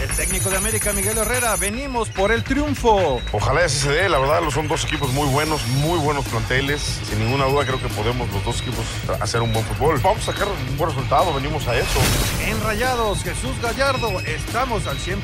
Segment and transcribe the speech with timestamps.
[0.00, 3.20] El técnico de América, Miguel Herrera, venimos por el triunfo.
[3.32, 6.80] Ojalá así se dé, la verdad, son dos equipos muy buenos, muy buenos planteles.
[6.80, 8.84] Sin ninguna duda creo que podemos los dos equipos
[9.20, 10.00] hacer un buen fútbol.
[10.02, 12.00] Vamos a sacar un buen resultado, venimos a eso.
[12.46, 15.22] En Rayados, Jesús Gallardo, estamos al 100%.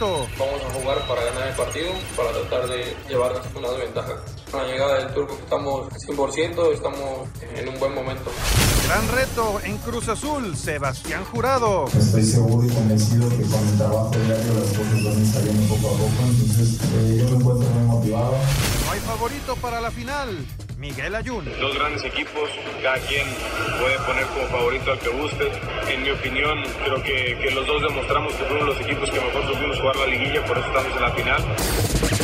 [0.00, 4.14] Vamos a jugar para ganar el partido, para tratar de llevarnos una ventaja.
[4.54, 8.30] Con la llegada del turco estamos al 100%, estamos en un buen momento.
[8.86, 11.86] Gran reto en Cruz Azul, Sebastián Jurado.
[11.86, 15.98] Estoy seguro y convencido que con el trabajo diario las cosas van saliendo poco a
[15.98, 18.36] poco, entonces eh, yo me encuentro muy motivado.
[18.86, 20.46] No hay favorito para la final.
[20.78, 21.46] Miguel Ayun.
[21.60, 22.48] Dos grandes equipos,
[22.80, 23.26] cada quien
[23.80, 25.50] puede poner como favorito al que guste.
[25.88, 29.52] En mi opinión, creo que, que los dos demostramos que fueron los equipos que mejor
[29.52, 32.23] supimos jugar la liguilla, por eso estamos en la final.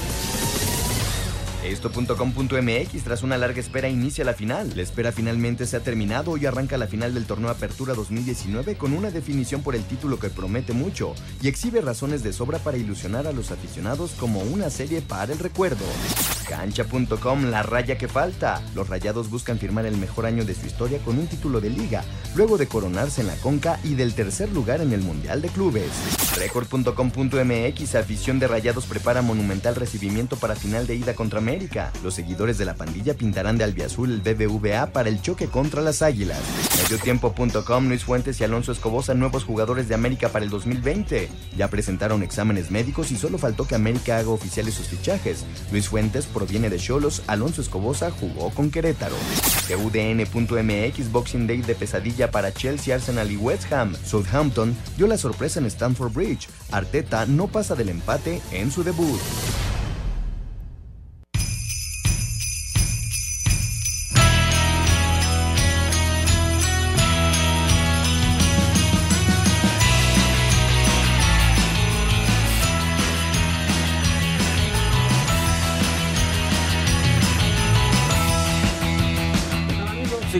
[1.63, 4.71] Esto.com.mx tras una larga espera inicia la final.
[4.75, 8.93] La espera finalmente se ha terminado y arranca la final del torneo Apertura 2019 con
[8.93, 13.27] una definición por el título que promete mucho y exhibe razones de sobra para ilusionar
[13.27, 15.85] a los aficionados como una serie para el recuerdo.
[16.49, 18.61] Cancha.com, la raya que falta.
[18.75, 22.03] Los rayados buscan firmar el mejor año de su historia con un título de liga,
[22.35, 25.91] luego de coronarse en la Conca y del tercer lugar en el Mundial de Clubes.
[26.37, 31.39] Record.com.mx, afición de rayados prepara monumental recibimiento para final de ida contra
[32.01, 36.01] Los seguidores de la pandilla pintarán de albiazul el BBVA para el choque contra las
[36.01, 36.39] Águilas.
[36.83, 41.27] Mediotiempo.com, Luis Fuentes y Alonso Escobosa, nuevos jugadores de América para el 2020.
[41.57, 45.43] Ya presentaron exámenes médicos y solo faltó que América haga oficiales sus fichajes.
[45.73, 49.15] Luis Fuentes proviene de Cholos, Alonso Escobosa jugó con Querétaro.
[49.69, 53.93] UDN.mx Boxing Day de pesadilla para Chelsea, Arsenal y West Ham.
[54.05, 56.47] Southampton dio la sorpresa en Stamford Bridge.
[56.71, 59.19] Arteta no pasa del empate en su debut.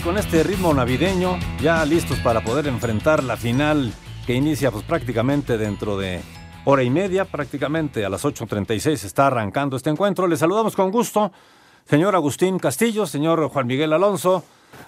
[0.04, 3.94] Con este ritmo navideño, ya listos para poder enfrentar la final
[4.26, 6.22] que inicia pues prácticamente dentro de
[6.66, 10.28] hora y media, prácticamente a las 8.36 está arrancando este encuentro.
[10.28, 11.32] Le saludamos con gusto,
[11.86, 14.44] señor Agustín Castillo, señor Juan Miguel Alonso,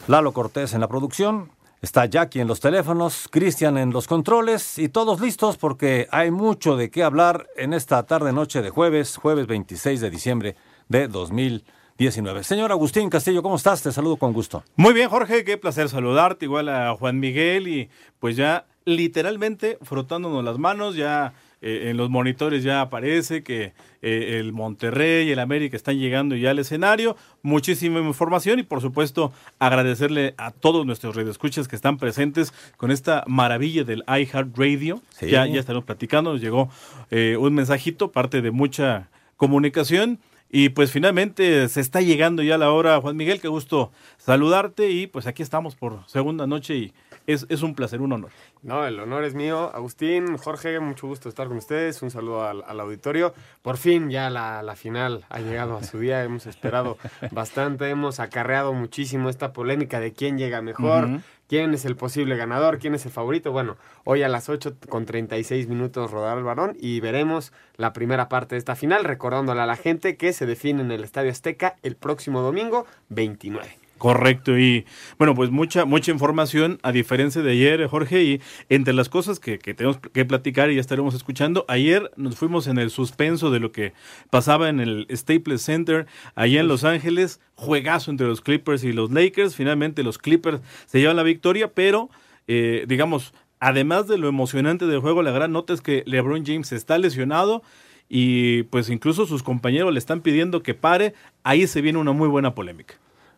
[0.07, 4.89] Lalo Cortés en la producción, está Jackie en los teléfonos, Cristian en los controles y
[4.89, 10.01] todos listos porque hay mucho de qué hablar en esta tarde-noche de jueves, jueves 26
[10.01, 10.55] de diciembre
[10.87, 11.82] de 2020.
[11.97, 12.43] 19.
[12.43, 13.83] Señor Agustín Castillo, ¿cómo estás?
[13.83, 14.63] Te saludo con gusto.
[14.75, 17.89] Muy bien, Jorge, qué placer saludarte, igual a Juan Miguel y
[18.19, 24.39] pues ya literalmente frotándonos las manos, ya eh, en los monitores ya aparece que eh,
[24.39, 27.15] el Monterrey y el América están llegando ya al escenario.
[27.41, 33.23] Muchísima información y por supuesto agradecerle a todos nuestros radioescuchas que están presentes con esta
[33.27, 35.01] maravilla del iHeartRadio.
[35.21, 36.69] Ya, ya estaremos platicando, nos llegó
[37.11, 40.19] eh, un mensajito, parte de mucha comunicación.
[40.49, 45.07] Y pues finalmente se está llegando ya la hora, Juan Miguel, qué gusto saludarte y
[45.07, 46.93] pues aquí estamos por segunda noche y
[47.27, 48.31] es, es un placer, un honor.
[48.61, 49.71] No, el honor es mío.
[49.73, 52.01] Agustín, Jorge, mucho gusto estar con ustedes.
[52.01, 53.33] Un saludo al, auditorio.
[53.61, 56.23] Por fin ya la, la, final ha llegado a su día.
[56.23, 56.97] Hemos esperado
[57.31, 62.79] bastante, hemos acarreado muchísimo esta polémica de quién llega mejor, quién es el posible ganador,
[62.79, 63.51] quién es el favorito.
[63.51, 68.29] Bueno, hoy a las 8 con 36 minutos rodar el varón y veremos la primera
[68.29, 71.75] parte de esta final, recordándole a la gente que se define en el Estadio Azteca
[71.83, 73.82] el próximo domingo 29.
[74.03, 74.85] Correcto, y
[75.17, 79.59] bueno, pues mucha, mucha información a diferencia de ayer, Jorge, y entre las cosas que,
[79.59, 83.61] que, tenemos que platicar y ya estaremos escuchando, ayer nos fuimos en el suspenso de
[83.61, 83.93] lo que
[84.29, 86.05] pasaba en el Staples Center,
[86.35, 90.99] allá en Los Ángeles, juegazo entre los Clippers y los Lakers, finalmente los Clippers se
[90.99, 92.09] llevan la victoria, pero
[92.47, 96.73] eh, digamos, además de lo emocionante del juego, la gran nota es que LeBron James
[96.73, 97.63] está lesionado
[98.09, 101.13] y pues incluso sus compañeros le están pidiendo que pare,
[101.43, 102.95] ahí se viene una muy buena polémica.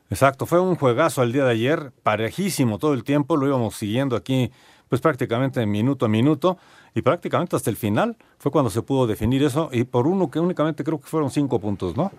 [0.10, 4.16] Exacto, fue un juegazo el día de ayer, parejísimo todo el tiempo, lo íbamos siguiendo
[4.16, 4.52] aquí
[4.88, 6.58] pues prácticamente minuto a minuto
[6.94, 10.40] y prácticamente hasta el final fue cuando se pudo definir eso y por uno que
[10.40, 12.12] únicamente creo que fueron cinco puntos, ¿no?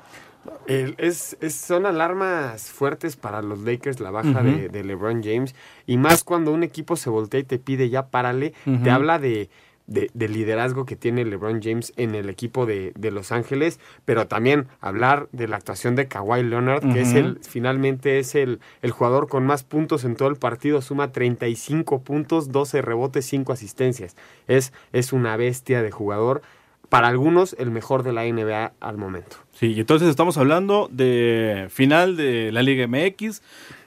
[0.66, 5.54] es, son alarmas fuertes para los Lakers la baja de, LeBron James
[5.86, 9.48] y más cuando un equipo se voltea y te pide ya párale, te habla de
[9.86, 15.28] de, liderazgo que tiene LeBron James en el equipo de, Los Ángeles, pero también hablar
[15.32, 19.46] de la actuación de Kawhi Leonard, que es el, finalmente es el, el jugador con
[19.46, 24.16] más puntos en todo el partido, suma 35 puntos, 12 rebotes, 5 asistencias.
[24.48, 26.42] Es, es una bestia de jugador.
[26.88, 29.38] Para algunos, el mejor de la NBA al momento.
[29.52, 33.42] Sí, y entonces estamos hablando de final de la Liga MX,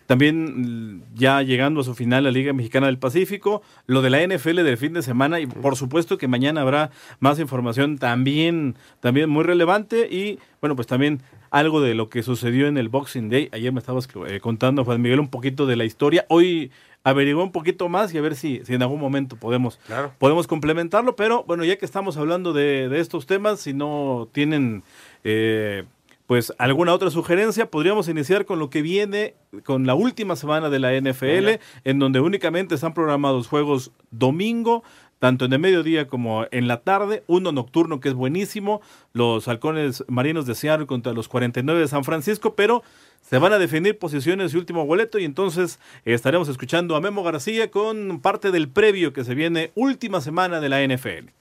[0.10, 4.26] también mm, ya llegando a su final la Liga Mexicana del Pacífico, lo de la
[4.26, 6.90] NFL del fin de semana y por supuesto que mañana habrá
[7.20, 11.22] más información también, también muy relevante y bueno, pues también
[11.52, 13.50] algo de lo que sucedió en el Boxing Day.
[13.52, 16.26] Ayer me estabas eh, contando, Juan Miguel, un poquito de la historia.
[16.28, 16.72] Hoy
[17.04, 19.80] averiguó un poquito más y a ver si, si en algún momento podemos,
[20.18, 21.16] podemos complementarlo.
[21.16, 24.82] Pero bueno, ya que estamos hablando de, de estos temas, si no tienen...
[25.24, 25.86] Eh,
[26.30, 29.34] pues alguna otra sugerencia, podríamos iniciar con lo que viene
[29.64, 34.84] con la última semana de la NFL, en donde únicamente están programados juegos domingo,
[35.18, 38.80] tanto en el mediodía como en la tarde, uno nocturno que es buenísimo,
[39.12, 42.84] los halcones marinos de Seattle contra los 49 de San Francisco, pero
[43.22, 47.72] se van a definir posiciones y último boleto y entonces estaremos escuchando a Memo García
[47.72, 51.32] con parte del previo que se viene última semana de la NFL.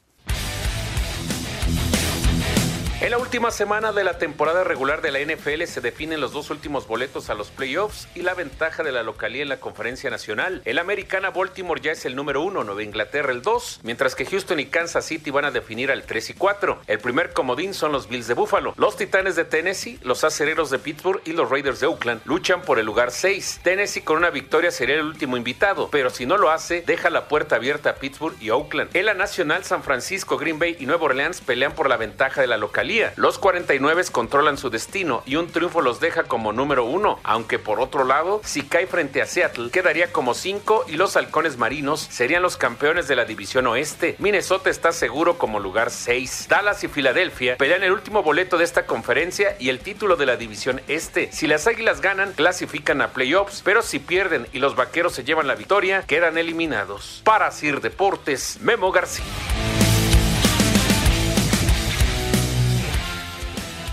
[3.00, 6.50] En la última semana de la temporada regular de la NFL se definen los dos
[6.50, 10.62] últimos boletos a los playoffs y la ventaja de la localía en la conferencia nacional.
[10.64, 14.58] El americana Baltimore ya es el número uno, Nueva Inglaterra el dos, mientras que Houston
[14.58, 16.80] y Kansas City van a definir al 3 y 4.
[16.88, 18.74] El primer comodín son los Bills de Buffalo.
[18.76, 22.80] Los Titanes de Tennessee, los Acereros de Pittsburgh y los Raiders de Oakland luchan por
[22.80, 23.60] el lugar 6.
[23.62, 27.28] Tennessee con una victoria sería el último invitado, pero si no lo hace, deja la
[27.28, 28.90] puerta abierta a Pittsburgh y Oakland.
[28.96, 32.48] En la nacional, San Francisco, Green Bay y Nueva Orleans pelean por la ventaja de
[32.48, 37.20] la localía los 49 controlan su destino y un triunfo los deja como número uno,
[37.22, 41.58] aunque por otro lado, si cae frente a Seattle, quedaría como 5 y los halcones
[41.58, 44.16] marinos serían los campeones de la división oeste.
[44.18, 46.46] Minnesota está seguro como lugar 6.
[46.48, 50.36] Dallas y Filadelfia pelean el último boleto de esta conferencia y el título de la
[50.36, 51.30] división este.
[51.30, 55.46] Si las águilas ganan, clasifican a playoffs, pero si pierden y los vaqueros se llevan
[55.46, 57.20] la victoria, quedan eliminados.
[57.24, 59.24] Para Sir Deportes, Memo García.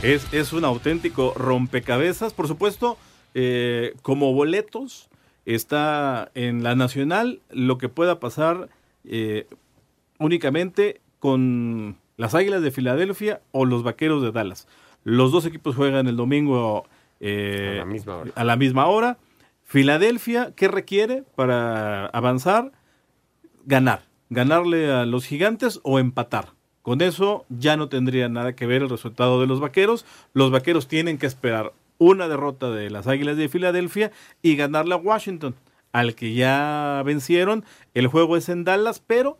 [0.05, 2.31] Es, un auténtico rompecabezas.
[2.31, 2.95] Por supuesto,
[3.33, 5.09] eh, como boletos,
[5.45, 8.69] está en la nacional lo que pueda pasar
[9.03, 9.47] eh,
[10.19, 14.67] únicamente con las Águilas de Filadelfia o los Vaqueros de Dallas.
[15.03, 16.85] Los dos equipos juegan el domingo
[17.19, 18.31] eh, a, la misma hora.
[18.35, 19.17] a la misma hora.
[19.63, 22.73] Filadelfia, ¿qué requiere para avanzar?
[23.65, 24.03] Ganar.
[24.29, 26.54] Ganarle a los gigantes o empatar.
[26.85, 30.05] Con eso ya no tendría nada que ver el resultado de los vaqueros.
[30.33, 34.11] Los vaqueros tienen que esperar una derrota de las Águilas de Filadelfia
[34.43, 35.55] y ganarle a Washington,
[35.93, 37.65] al que ya vencieron.
[37.95, 39.39] El juego es en Dallas, pero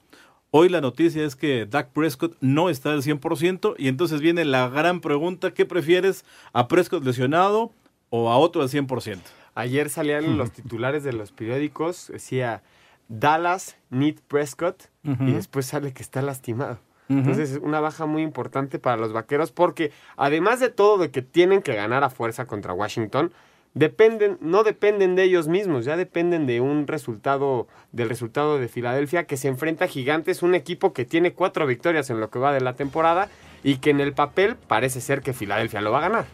[0.50, 4.68] hoy la noticia es que Dak Prescott no está al 100% y entonces viene la
[4.68, 6.26] gran pregunta, ¿qué prefieres?
[6.52, 7.72] ¿A Prescott lesionado
[8.10, 9.20] o a otro al 100%?
[9.54, 12.64] Ayer salían los titulares de los periódicos, decía
[13.08, 16.80] Dallas need Prescott y después sale que está lastimado.
[17.08, 21.22] Entonces es una baja muy importante para los vaqueros porque además de todo de que
[21.22, 23.32] tienen que ganar a fuerza contra Washington,
[23.76, 29.26] dependen, no dependen de ellos mismos, ya dependen de un resultado, del resultado de Filadelfia
[29.26, 32.54] que se enfrenta a Gigantes, un equipo que tiene cuatro victorias en lo que va
[32.54, 33.30] de la temporada
[33.64, 36.26] y que en el papel parece ser que Filadelfia lo va a ganar.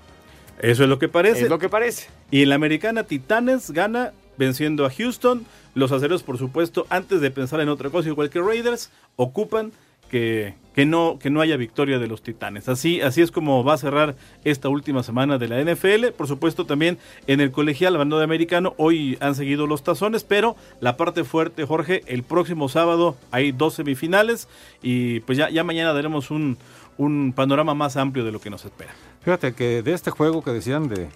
[0.59, 1.43] Eso es lo que parece.
[1.43, 2.09] Es lo que parece.
[2.29, 5.45] Y en la americana Titanes gana venciendo a Houston.
[5.73, 9.71] Los aceros, por supuesto, antes de pensar en otra cosa, igual que Raiders, ocupan
[10.11, 12.67] que, que, no, que no haya victoria de los Titanes.
[12.67, 16.07] Así, así es como va a cerrar esta última semana de la NFL.
[16.17, 20.57] Por supuesto, también en el colegial, bando de americano, hoy han seguido los tazones, pero
[20.81, 24.49] la parte fuerte, Jorge, el próximo sábado hay dos semifinales
[24.83, 26.57] y pues ya, ya mañana daremos un,
[26.97, 28.91] un panorama más amplio de lo que nos espera.
[29.21, 31.07] Fíjate que de este juego que decían de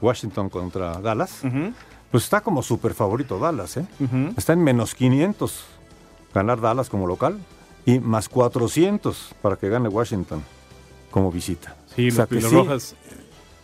[0.00, 1.42] Washington contra Dallas,
[2.10, 3.84] pues está como súper favorito Dallas, ¿eh?
[4.38, 5.66] Está en menos 500
[6.32, 7.38] ganar Dallas como local
[7.86, 10.44] y más 400 para que gane Washington
[11.10, 11.74] como visita.
[11.96, 12.94] Sí, O sea los sí, Rojas.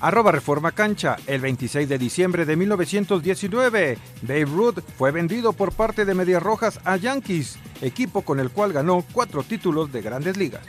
[0.00, 1.16] Arroba Reforma Cancha.
[1.26, 6.80] El 26 de diciembre de 1919, Babe Ruth fue vendido por parte de Medias Rojas
[6.86, 10.62] a Yankees, equipo con el cual ganó cuatro títulos de grandes ligas.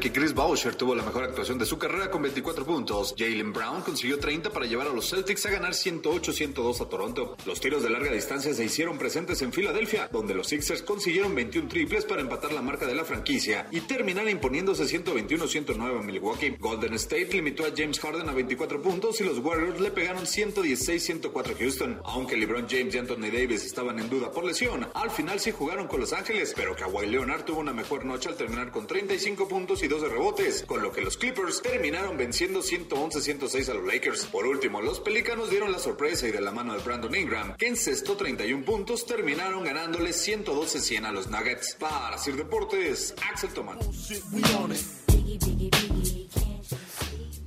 [0.00, 3.82] Que Chris Boucher tuvo la mejor actuación de su carrera con 24 puntos, Jalen Brown
[3.82, 7.36] consiguió 30 para llevar a los Celtics a ganar 108-102 a Toronto.
[7.44, 11.68] Los tiros de larga distancia se hicieron presentes en Filadelfia, donde los Sixers consiguieron 21
[11.68, 16.56] triples para empatar la marca de la franquicia y terminar imponiéndose 121-109 a Milwaukee.
[16.58, 21.54] Golden State limitó a James Harden a 24 puntos y los Warriors le pegaron 116-104
[21.54, 22.00] a Houston.
[22.04, 25.88] Aunque LeBron James y Anthony Davis estaban en duda por lesión, al final sí jugaron
[25.88, 29.82] con Los Ángeles, pero Kawhi Leonard tuvo una mejor noche al terminar con 35 puntos
[29.82, 34.24] y 12 rebotes, con lo que los Clippers terminaron venciendo 111-106 a los Lakers.
[34.26, 37.66] Por último, los Pelícanos dieron la sorpresa y de la mano de Brandon Ingram, que
[37.66, 41.74] encestó 31 puntos, terminaron ganándole 112-100 a los Nuggets.
[41.80, 43.78] Para Sir Deportes, Axel Toman.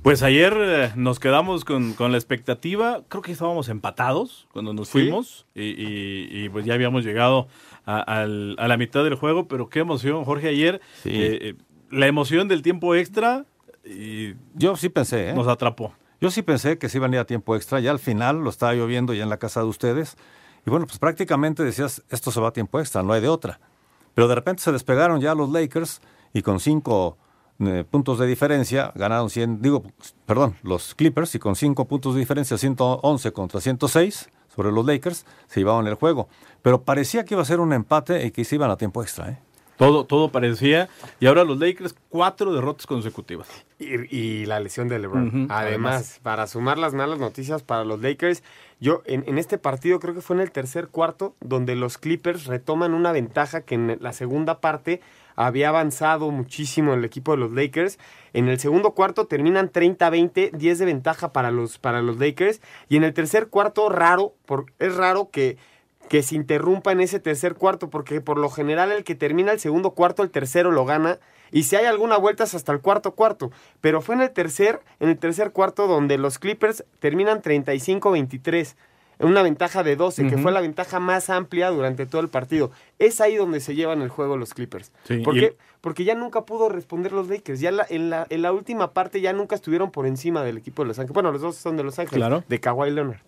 [0.02, 4.88] Pues ayer eh, nos quedamos con, con la expectativa, creo que estábamos empatados cuando nos
[4.88, 4.92] Sí.
[4.92, 7.48] fuimos y, y- y, pues ya habíamos llegado
[7.86, 11.10] a la mitad del juego, pero qué emoción, Jorge, ayer Sí.
[11.10, 11.54] eh, eh,
[11.90, 13.46] la emoción del tiempo extra
[13.84, 15.34] y Yo sí pensé, ¿eh?
[15.34, 15.94] nos atrapó.
[16.20, 17.80] Yo sí pensé que se iban a ir a tiempo extra.
[17.80, 20.16] Ya al final lo estaba yo viendo ya en la casa de ustedes.
[20.66, 23.60] Y bueno, pues prácticamente decías, esto se va a tiempo extra, no hay de otra.
[24.14, 26.00] Pero de repente se despegaron ya los Lakers
[26.32, 27.18] y con cinco
[27.60, 29.82] eh, puntos de diferencia ganaron 100, digo,
[30.24, 35.26] perdón, los Clippers y con cinco puntos de diferencia, 111 contra 106 sobre los Lakers,
[35.46, 36.28] se llevaban el juego.
[36.62, 39.30] Pero parecía que iba a ser un empate y que se iban a tiempo extra,
[39.30, 39.38] ¿eh?
[39.76, 40.88] Todo, todo parecía.
[41.20, 43.48] Y ahora los Lakers, cuatro derrotas consecutivas.
[43.78, 45.48] Y, y la lesión de LeBron.
[45.50, 46.20] Además, además.
[46.22, 48.42] para sumar las malas noticias para los Lakers,
[48.80, 52.46] yo en, en este partido creo que fue en el tercer cuarto donde los Clippers
[52.46, 55.00] retoman una ventaja que en la segunda parte
[55.36, 57.98] había avanzado muchísimo el equipo de los Lakers.
[58.32, 62.60] En el segundo cuarto terminan 30-20, 10 de ventaja para los, para los Lakers.
[62.88, 65.56] Y en el tercer cuarto, raro, por, es raro que,
[66.08, 69.60] que se interrumpa en ese tercer cuarto, porque por lo general el que termina el
[69.60, 71.18] segundo cuarto, el tercero lo gana.
[71.50, 73.50] Y si hay alguna vuelta hasta el cuarto cuarto.
[73.80, 78.74] Pero fue en el tercer, en el tercer cuarto donde los Clippers terminan 35-23.
[79.20, 82.70] Una ventaja de 12, que fue la ventaja más amplia durante todo el partido.
[82.98, 84.90] Es ahí donde se llevan el juego los Clippers.
[85.04, 85.46] Sí, ¿Por y qué?
[85.46, 87.60] el- Porque ya nunca pudo responder los Lakers.
[87.60, 90.82] Ya la- en, la, en la última parte ya nunca estuvieron por encima del equipo
[90.82, 91.12] de Los Ángeles.
[91.14, 92.18] Bueno, los dos son de Los Ángeles.
[92.18, 92.42] Claro.
[92.48, 93.18] De Kawhi Leonard.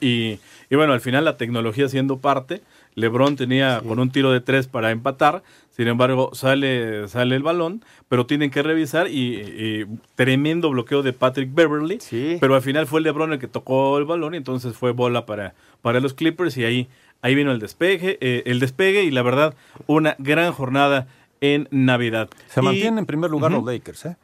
[0.00, 0.38] Y,
[0.70, 2.60] y bueno, al final la tecnología siendo parte,
[2.94, 7.82] LeBron tenía con un tiro de tres para empatar, sin embargo sale, sale el balón,
[8.08, 11.98] pero tienen que revisar y, y tremendo bloqueo de Patrick Beverly,
[12.40, 15.54] pero al final fue LeBron el que tocó el balón y entonces fue bola para,
[15.80, 16.88] para los Clippers y ahí,
[17.22, 19.54] ahí vino el despegue, eh, el despegue y la verdad
[19.86, 21.06] una gran jornada
[21.40, 22.28] en Navidad.
[22.48, 24.16] Se Y- mantienen en primer lugar los Lakers, ¿eh?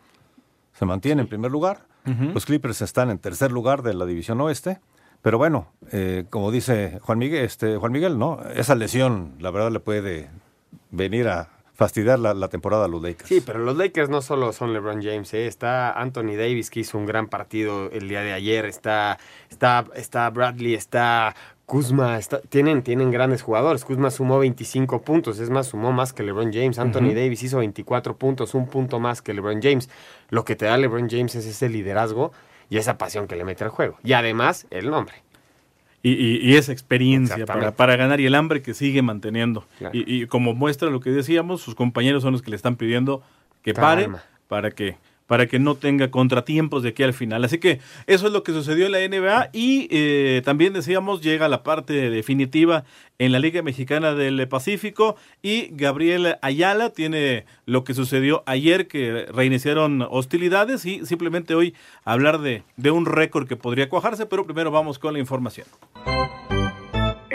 [0.74, 1.86] Se mantienen en primer lugar.
[2.32, 4.78] Los Clippers están en tercer lugar de la división oeste.
[5.22, 8.40] Pero bueno, eh, como dice Juan Miguel, este, Juan Miguel, ¿no?
[8.54, 10.30] Esa lesión, la verdad, le puede
[10.90, 13.28] venir a fastidiar la, la temporada a los Lakers.
[13.28, 15.46] Sí, pero los Lakers no solo son LeBron James, ¿eh?
[15.46, 19.18] está Anthony Davis que hizo un gran partido el día de ayer, está,
[19.50, 23.84] está, está Bradley, está Kuzma, está- tienen, tienen grandes jugadores.
[23.84, 26.78] Kuzma sumó 25 puntos, es más, sumó más que LeBron James.
[26.78, 27.12] Anthony.
[27.14, 29.88] Davis hizo 24 puntos, un punto más que LeBron James.
[30.30, 32.32] Lo que te da LeBron James es ese liderazgo
[32.70, 33.98] y esa pasión que le mete al juego.
[34.04, 35.14] Y además, el nombre.
[36.02, 39.66] Y, y- y esa experiencia para, para ganar y el hambre que sigue manteniendo.
[39.78, 39.96] Claro.
[39.96, 43.22] Y, y como muestra lo que decíamos, sus compañeros son los que le están pidiendo
[43.62, 44.08] que pare
[44.46, 44.96] para que
[45.28, 47.44] para que no tenga contratiempos de aquí al final.
[47.44, 51.48] Así que eso es lo que sucedió en la NBA y eh, también decíamos llega
[51.48, 52.84] la parte definitiva
[53.18, 59.26] en la Liga Mexicana del Pacífico y Gabriel Ayala tiene lo que sucedió ayer que
[59.32, 64.70] reiniciaron hostilidades y simplemente hoy hablar de, de un récord que podría cuajarse, pero primero
[64.70, 65.66] vamos con la información.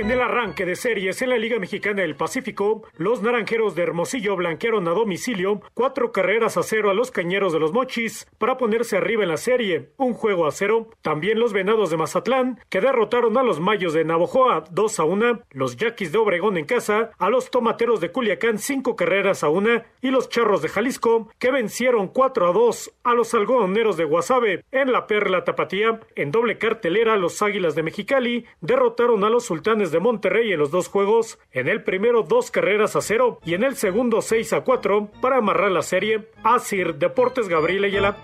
[0.03, 4.36] En el arranque de series en la Liga Mexicana del Pacífico, los naranjeros de Hermosillo
[4.36, 8.98] blanquearon a domicilio cuatro carreras a cero a los cañeros de los Mochis para ponerse
[8.98, 10.89] arriba en la serie, un juego a cero.
[11.01, 15.39] También los venados de Mazatlán, que derrotaron a los mayos de Navojoa 2 a 1,
[15.51, 19.86] los yaquis de Obregón en casa, a los tomateros de Culiacán cinco carreras a una,
[20.01, 24.65] y los charros de Jalisco, que vencieron 4 a 2 a los algodoneros de Guasave
[24.74, 26.01] en la Perla Tapatía.
[26.17, 30.72] En doble cartelera, los águilas de Mexicali derrotaron a los sultanes de Monterrey en los
[30.72, 34.62] dos juegos, en el primero dos carreras a cero y en el segundo seis a
[34.62, 36.28] cuatro para amarrar la serie.
[36.44, 38.18] Asir Deportes Gabriel Ayala.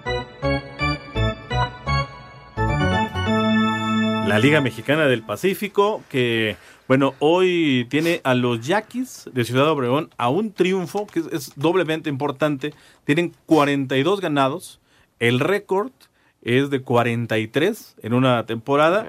[4.27, 6.57] La Liga Mexicana del Pacífico que
[6.87, 11.53] bueno, hoy tiene a los Yaquis de Ciudad Obregón a un triunfo que es, es
[11.55, 12.73] doblemente importante.
[13.05, 14.79] Tienen 42 ganados.
[15.19, 15.91] El récord
[16.41, 19.05] es de 43 en una temporada.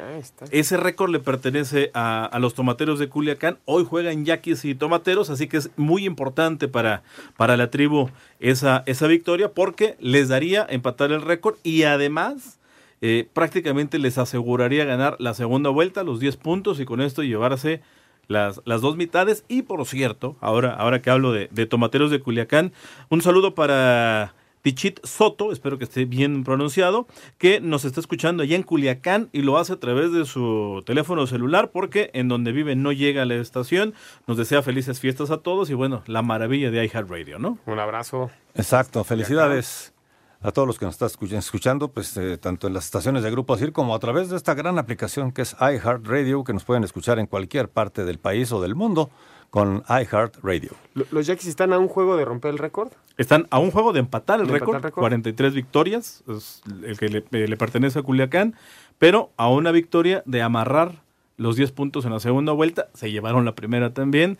[0.50, 3.58] Ese récord le pertenece a, a, los tomateros de Culiacán.
[3.64, 7.02] Hoy juegan yaquis y tomateros, así que es muy importante para,
[7.37, 8.10] para la tribu
[8.40, 12.58] esa, esa victoria porque les daría empatar el récord y además
[13.00, 17.80] eh, prácticamente les aseguraría ganar la segunda vuelta, los 10 puntos y con esto llevarse
[18.26, 19.44] las, las dos mitades.
[19.49, 22.72] Y por cierto, ahora, ahora que hablo de, de tomateros de Culiacán,
[23.08, 27.07] un saludo para Tichit Soto, espero que esté bien pronunciado,
[27.38, 31.26] que nos está escuchando allá en Culiacán y lo hace a través de su teléfono
[31.26, 33.95] celular porque en donde vive no llega a la estación.
[34.26, 37.59] Nos desea felices fiestas a todos y bueno, la maravilla de iHeartRadio, ¿no?
[37.67, 38.31] Un abrazo.
[38.55, 39.95] Exacto, felicidades
[40.43, 43.55] a todos los que nos están escuchando, pues eh, tanto en las estaciones de Grupo
[43.55, 47.19] ASIR como a través de esta gran aplicación que es iHeartRadio, que nos pueden escuchar
[47.19, 49.11] en cualquier parte del país o del mundo
[49.50, 50.71] con iHeartRadio.
[51.11, 52.92] ¿Los Yaquis están a un juego de romper el récord?
[53.16, 55.02] Están a un juego de empatar el ¿De récord, empatar récord?
[55.02, 58.54] 43 victorias, es el que le, eh, le pertenece a Culiacán,
[58.99, 61.02] pero a una victoria de amarrar
[61.37, 64.38] los 10 puntos en la segunda vuelta, se llevaron la primera también.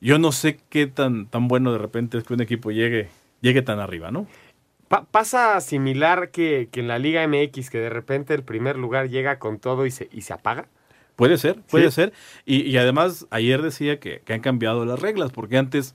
[0.00, 3.08] Yo no sé qué tan, tan bueno de repente es que un equipo llegue,
[3.40, 4.26] llegue tan arriba, ¿no?
[4.88, 9.08] Pa- pasa similar que, que en la Liga MX, que de repente el primer lugar
[9.08, 10.66] llega con todo y se, y se apaga.
[11.16, 11.94] Puede ser, puede Sí.
[11.96, 12.12] ser.
[12.44, 15.94] Y, y además, ayer decía que, que han cambiado las reglas, porque antes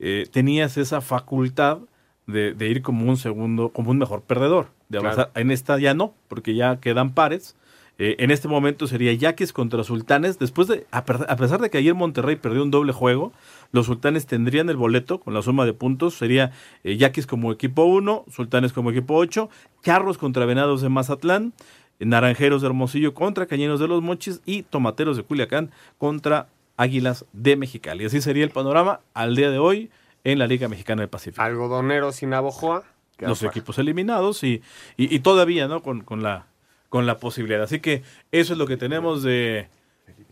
[0.00, 1.78] eh, tenías esa facultad
[2.26, 5.14] de, de ir como un segundo, como un mejor perdedor, de Claro.
[5.14, 5.30] avanzar.
[5.40, 7.56] En esta ya no, porque ya quedan pares.
[7.96, 10.38] Eh, en este momento sería Yaquis contra Sultanes.
[10.40, 13.32] Después de, a, pesar de que ayer Monterrey perdió un doble juego,
[13.70, 16.14] los Sultanes tendrían el boleto con la suma de puntos.
[16.14, 16.50] Sería
[16.82, 19.48] eh, Yaquis como equipo 1, Sultanes como equipo 8,
[19.84, 21.52] Charros contra Venados de Mazatlán,
[22.00, 27.56] Naranjeros de Hermosillo contra Cañeros de los Mochis y Tomateros de Culiacán contra Águilas de
[27.56, 28.04] Mexicali.
[28.04, 29.90] Así sería el panorama al día de hoy
[30.24, 31.42] en la Liga Mexicana del Pacífico.
[31.42, 32.84] Algodoneros sin Navojoa.
[33.18, 34.60] Los equipos eliminados y,
[34.96, 35.82] y, y todavía, ¿no?
[35.82, 36.46] Con, con la,
[36.88, 37.62] con la posibilidad.
[37.62, 38.02] Así que
[38.32, 39.68] eso es lo que tenemos de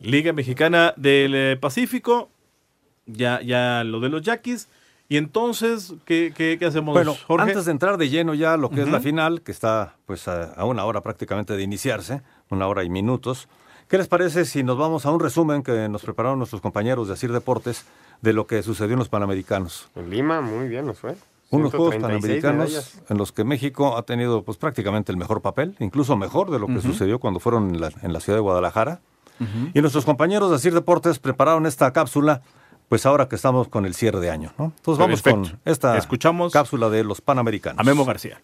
[0.01, 2.29] Liga Mexicana del eh, Pacífico.
[3.07, 4.69] Ya, ya lo de los Yaquis.
[5.09, 7.49] Y entonces, ¿qué, qué, qué hacemos, Bueno, Jorge?
[7.51, 10.27] antes de entrar de lleno ya a lo que es la final, que está pues
[10.29, 13.49] a, a una hora prácticamente de iniciarse, una hora y minutos,
[13.89, 17.15] ¿qué les parece si nos vamos a un resumen que nos prepararon nuestros compañeros de
[17.15, 17.85] Asir Deportes
[18.23, 19.89] de lo que sucedió en los Panamericanos?
[19.97, 21.15] En Lima, muy bien nos fue.
[21.51, 23.11] Unos Juegos 136 Panamericanos medallas.
[23.11, 26.67] en los que México ha tenido pues prácticamente el mejor papel, incluso mejor de lo
[26.69, 29.01] que sucedió cuando fueron en la, en la ciudad de Guadalajara.
[29.75, 32.41] Y nuestros compañeros de Asir Deportes prepararon esta cápsula,
[32.93, 34.67] pues ahora que estamos con el cierre de año, ¿no?
[34.77, 35.49] Entonces vamos Perfecto.
[35.53, 37.81] con esta Escuchamos cápsula de los Panamericanos.
[37.81, 38.43] a Memo García.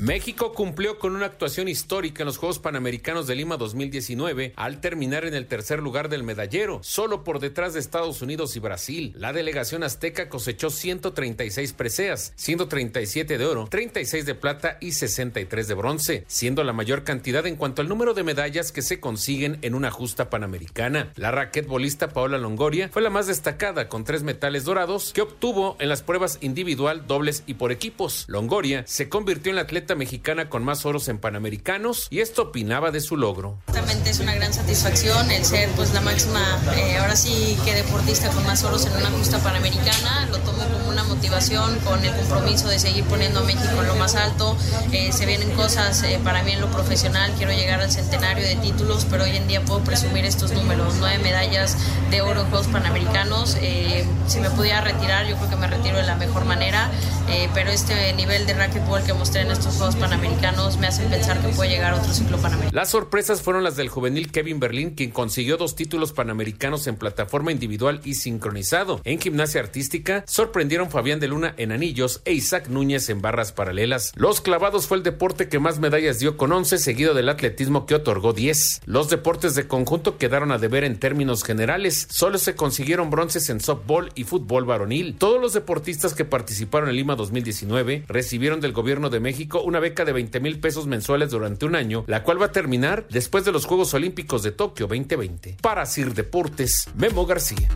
[0.00, 5.24] México cumplió con una actuación histórica en los Juegos Panamericanos de Lima 2019 al terminar
[5.24, 9.12] en el tercer lugar del medallero, solo por detrás de Estados Unidos y Brasil.
[9.16, 15.66] La delegación azteca cosechó 136 preseas, siendo 37 de oro, 36 de plata y 63
[15.66, 19.58] de bronce, siendo la mayor cantidad en cuanto al número de medallas que se consiguen
[19.62, 21.12] en una justa panamericana.
[21.16, 25.88] La raquetbolista Paola Longoria fue la más destacada con tres metales dorados que obtuvo en
[25.88, 28.26] las pruebas individual, dobles y por equipos.
[28.28, 32.90] Longoria se convirtió en la atleta mexicana con más oros en panamericanos y esto opinaba
[32.90, 33.58] de su logro.
[33.68, 36.40] Realmente es una gran satisfacción el ser pues la máxima,
[36.76, 40.88] eh, ahora sí que deportista con más oros en una justa panamericana, lo tomo como
[40.90, 44.56] una motivación con el compromiso de seguir poniendo a México en lo más alto,
[44.92, 48.56] Eh, se vienen cosas eh, para mí en lo profesional, quiero llegar al centenario de
[48.56, 51.76] títulos, pero hoy en día puedo presumir estos números, nueve medallas
[52.10, 55.96] de oro en Juegos Panamericanos, Eh, si me pudiera retirar yo creo que me retiro
[55.96, 56.90] de la mejor manera,
[57.28, 61.40] Eh, pero este nivel de racquetball que mostré en estos Juegos Panamericanos me hacen pensar
[61.40, 62.74] que puede llegar otro ciclo panamericano.
[62.74, 67.52] Las sorpresas fueron las del juvenil Kevin Berlín, quien consiguió dos títulos panamericanos en plataforma
[67.52, 69.00] individual y sincronizado.
[69.04, 74.12] En gimnasia artística, sorprendieron Fabián de Luna en anillos e Isaac Núñez en barras paralelas.
[74.16, 77.94] Los clavados fue el deporte que más medallas dio con 11, seguido del atletismo que
[77.94, 78.80] otorgó 10.
[78.84, 82.08] Los deportes de conjunto quedaron a deber en términos generales.
[82.10, 85.14] Solo se consiguieron bronces en softball y fútbol varonil.
[85.16, 90.04] Todos los deportistas que participaron en Lima 2019 recibieron del gobierno de México una beca
[90.04, 93.52] de 20 mil pesos mensuales durante un año, la cual va a terminar después de
[93.52, 95.58] los Juegos Olímpicos de Tokio 2020.
[95.60, 97.68] Para Sir Deportes, Memo García.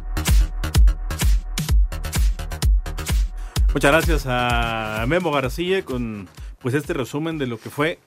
[3.74, 6.28] Muchas gracias a Memo García con
[6.60, 7.98] pues este resumen de lo que fue.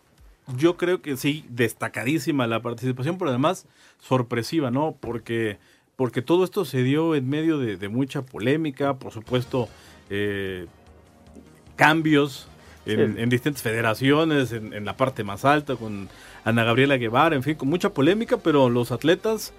[0.57, 3.67] Yo creo que sí, destacadísima la participación, pero además
[3.99, 4.95] sorpresiva, ¿no?
[4.99, 5.57] Porque,
[5.95, 9.69] porque todo esto se dio en medio de, mucha polémica, por supuesto,
[10.09, 10.65] eh,
[11.75, 12.47] cambios
[12.85, 13.21] en, Sí.
[13.21, 16.09] en distintas federaciones, en, en la parte más alta, con
[16.43, 19.53] Ana Gabriela Guevara, en fin, con mucha polémica, pero los atletas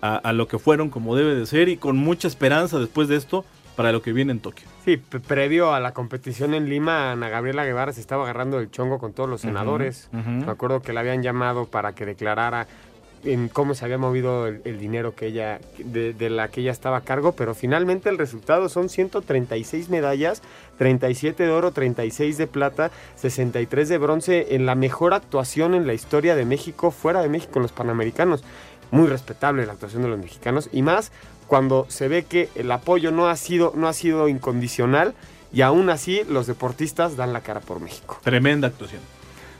[0.00, 3.16] a, a lo que fueron como debe de ser y con mucha esperanza después de
[3.16, 3.44] esto
[3.76, 4.66] para lo que viene en Tokio.
[4.84, 8.70] Sí, pre- previo a la competición en Lima, Ana Gabriela Guevara se estaba agarrando el
[8.70, 10.08] chongo con todos los senadores.
[10.12, 10.28] ujú.
[10.30, 12.66] Me acuerdo que la habían llamado para que declarara
[13.24, 16.72] en cómo se había movido el, el dinero que ella de, de la que ella
[16.72, 20.42] estaba a cargo, pero finalmente el resultado son 136 medallas,
[20.86, 25.94] 37 de oro, 36 de plata, 63 de bronce en la mejor actuación en la
[25.94, 28.42] historia de México fuera de México en los Panamericanos.
[28.90, 31.12] Muy respetable la actuación de los mexicanos y más
[31.46, 35.14] cuando se ve que el apoyo no ha sido no ha sido incondicional
[35.52, 38.18] y aún así los deportistas dan la cara por México.
[38.24, 39.02] Tremenda actuación.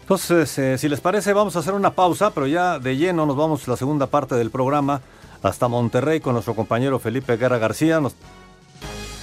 [0.00, 3.36] Entonces, eh, si les parece, vamos a hacer una pausa, pero ya de lleno nos
[3.36, 5.00] vamos a la segunda parte del programa
[5.40, 8.00] hasta Monterrey con nuestro compañero Felipe Guerra García.
[8.00, 8.16] Nos-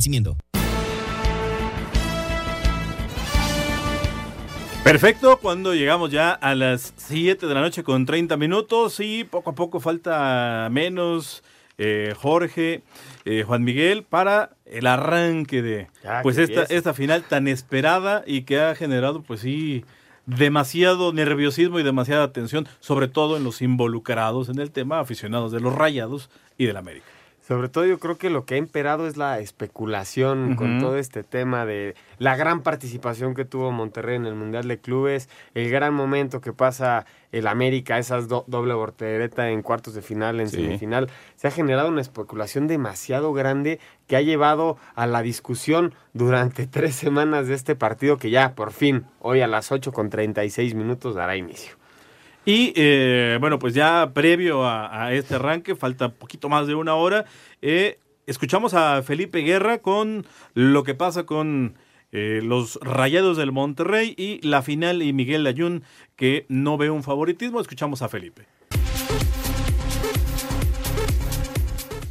[0.00, 0.36] esparcimiento.
[4.82, 9.50] Perfecto, cuando llegamos ya a las 7 de la noche con 30 minutos y poco
[9.50, 11.44] a poco falta menos
[11.76, 12.82] eh, Jorge,
[13.26, 16.76] eh, Juan Miguel para el arranque de Ya, pues esta, empiece.
[16.76, 19.84] esta final tan esperada y que ha generado pues sí
[20.24, 25.60] demasiado nerviosismo y demasiada tensión, sobre todo en los involucrados en el tema, aficionados de
[25.60, 27.06] los Rayados y del América.
[27.50, 31.24] Sobre todo yo creo que lo que ha imperado es la especulación con todo este
[31.24, 35.92] tema de la gran participación que tuvo Monterrey en el Mundial de Clubes, el gran
[35.92, 40.58] momento que pasa el América, esas do- doble voltereta en cuartos de final, en Sí.
[40.62, 41.08] semifinal.
[41.34, 46.94] Se ha generado una especulación demasiado grande que ha llevado a la discusión durante tres
[46.94, 51.16] semanas de este partido que ya por fin, hoy a las 8 con 36 minutos
[51.16, 51.79] dará inicio.
[52.44, 57.26] Y eh, bueno, pues ya previo a, este arranque, falta poquito más de una hora,
[57.60, 61.74] eh, escuchamos a Felipe Guerra con lo que pasa con
[62.12, 65.84] eh, los Rayados del Monterrey y la final y Miguel Ayun
[66.16, 67.60] que no ve un favoritismo.
[67.60, 68.46] Escuchamos a Felipe.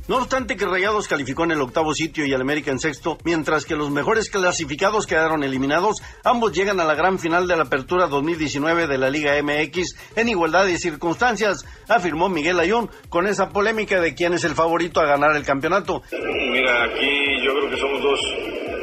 [0.10, 3.64] No obstante que Rayados calificó en el octavo sitio y el América en sexto, mientras
[3.64, 8.08] que los mejores clasificados quedaron eliminados, ambos llegan a la gran final de la Apertura
[8.08, 14.02] 2019 de la Liga MX en igualdad de circunstancias, afirmó Miguel Ayón con esa polémica
[14.02, 16.02] de quién es el favorito a ganar el campeonato.
[16.12, 18.20] Mira, aquí yo creo que somos dos,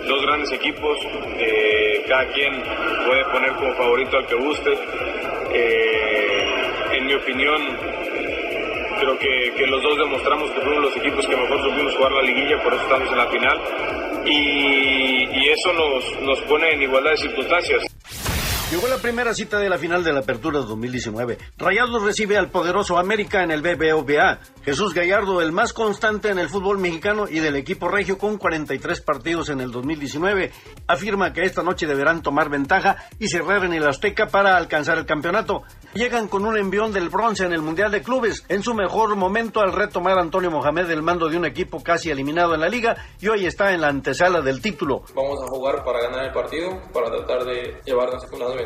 [0.07, 0.97] dos grandes equipos.
[1.41, 4.71] eh, cada quien puede poner como favorito al que guste.
[5.53, 8.16] Eh, en mi opinión,
[8.99, 12.23] creo que, que los dos demostramos que fuimos los equipos que mejor supimos jugar la
[12.23, 13.61] liguilla, por eso estamos en la final.
[14.27, 17.96] Y, y eso nos, nos pone en igualdad de circunstancias.
[18.69, 21.39] Llegó la primera cita de la final de la Apertura 2019.
[21.57, 24.41] Rayados recibe al poderoso América en el BBVA.
[24.65, 29.01] Jesús Gallardo, el más constante en el fútbol mexicano y del equipo regio con 43
[29.03, 30.51] partidos en el 2019,
[30.89, 35.07] afirma que esta noche deberán tomar ventaja y cerrar en el Azteca para alcanzar el
[35.07, 35.63] campeonato.
[35.95, 39.61] Llegan con un envión del bronce en el Mundial de Clubes, en su mejor momento
[39.61, 43.29] al retomar Antonio Mohamed el mando de un equipo casi eliminado en la liga y
[43.29, 45.05] hoy está en la antesala del título.
[45.15, 48.57] Vamos a jugar para ganar el partido, para tratar de llevarnos una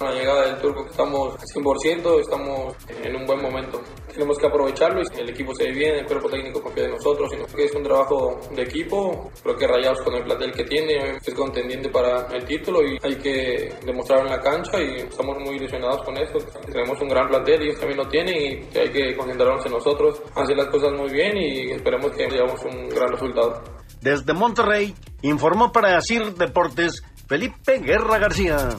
[0.00, 3.80] la llegada del turco estamos 100%, estamos en un buen momento.
[4.12, 7.30] Tenemos que aprovecharlo y el equipo se ve bien, el cuerpo técnico confía en nosotros,
[7.30, 9.30] sino que es un trabajo de equipo.
[9.42, 13.16] Creo que Rayados con el plantel que tiene es contendiente para el título y hay
[13.16, 16.38] que demostrarlo en la cancha y estamos muy ilusionados con eso.
[16.66, 20.56] Tenemos un gran plantel, ellos también lo tienen y hay que concentrarnos en nosotros, hacer
[20.56, 23.62] las cosas muy bien y esperemos que llevamos un gran resultado.
[24.00, 28.78] Desde Monterrey, informó para CIR Deportes Felipe Guerra García.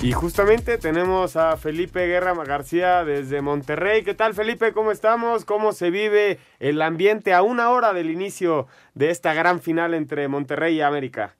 [0.00, 4.04] Y justamente tenemos a Felipe Guerra García desde Monterrey.
[4.04, 4.72] ¿Qué tal Felipe?
[4.72, 5.44] ¿Cómo estamos?
[5.44, 10.28] ¿Cómo se vive el ambiente a una hora del inicio de esta gran final entre
[10.28, 11.34] Monterrey y América?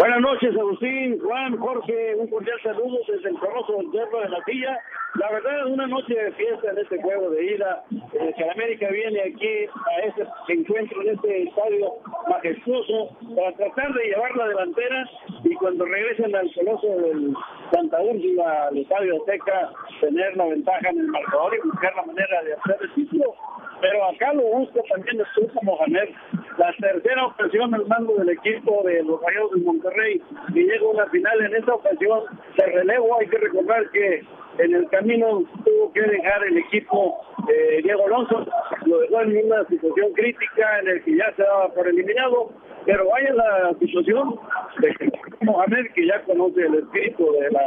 [0.00, 4.78] Buenas noches, Agustín, Juan, Jorge, un cordial saludo desde el famoso Cerro de la Silla.
[5.16, 9.20] La verdad, una noche de fiesta en este juego de ida, eh, que América viene
[9.20, 11.92] aquí a este encuentro en este estadio
[12.30, 15.10] majestuoso para tratar de llevar la delantera
[15.44, 17.34] y cuando regresen al coloso del
[17.70, 22.42] Santa Úrsula, al estadio Azteca, tener la ventaja en el marcador y buscar la manera
[22.42, 23.34] de hacer el título.
[23.82, 26.08] Pero acá lo busca también Estufa Mohamed,
[26.60, 30.20] la tercera ocasión al mando del equipo de los Rayados de Monterrey
[30.54, 32.20] y llega a una final en esta ocasión
[32.58, 33.18] de relevo.
[33.18, 34.22] Hay que recordar que
[34.58, 37.18] en el camino tuvo que dejar el equipo
[37.48, 38.46] eh, Diego Alonso,
[38.84, 42.50] lo dejó en una situación crítica en el que ya se daba por eliminado,
[42.84, 44.38] pero vaya la situación
[44.80, 44.94] de
[45.42, 47.62] Mohamed que ya conoce el espíritu de la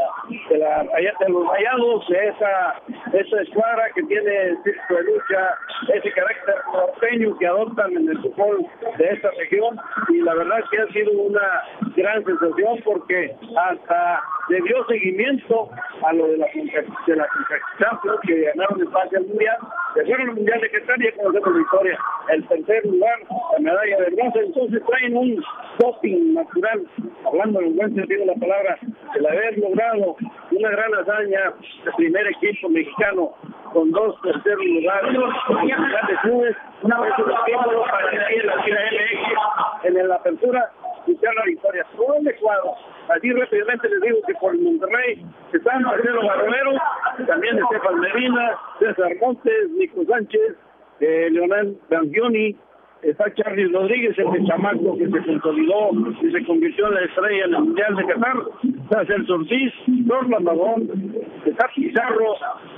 [0.50, 2.76] de, la, de los rayados, esa,
[3.14, 5.58] esa escuadra que tiene espíritu de lucha,
[5.94, 8.66] ese carácter norteño que adoptan en el fútbol
[8.98, 9.80] de esta región.
[10.10, 11.64] Y la verdad que ha sido una
[11.96, 15.70] gran sensación porque hasta le dio seguimiento
[16.06, 16.48] a lo de la
[17.08, 17.28] de la
[18.28, 19.58] que ganaron el pase al mundial,
[19.96, 23.20] que fueron el mundial de Qatar y conocemos la historia, el tercer lugar,
[23.54, 25.44] la medalla de bronce, entonces traen un
[25.80, 26.86] doping natural,
[27.26, 28.78] hablando en el buen sentido de la palabra,
[29.16, 30.16] el haber logrado
[30.52, 31.54] una gran hazaña
[31.86, 33.32] el primer equipo mexicano
[33.72, 40.72] con dos terceros lugares de clubes, una vez para en la MX en la apertura
[41.08, 41.86] y la victoria.
[41.96, 42.76] Todo el cuadro.
[43.10, 46.72] Así rápidamente les digo que por Monterrey están Marcelo Barromero,
[47.28, 50.56] también Estefan Medina, César Montes, Nico Sánchez,
[51.02, 52.56] eh, Leonel Gangioni,
[53.04, 57.54] está Charlie Rodríguez, el chamaco que se consolidó y se convirtió en la estrella en
[57.54, 58.38] el Mundial de Qatar,
[58.84, 62.36] está Celso Ortiz, Norman Magón, está Pizarro,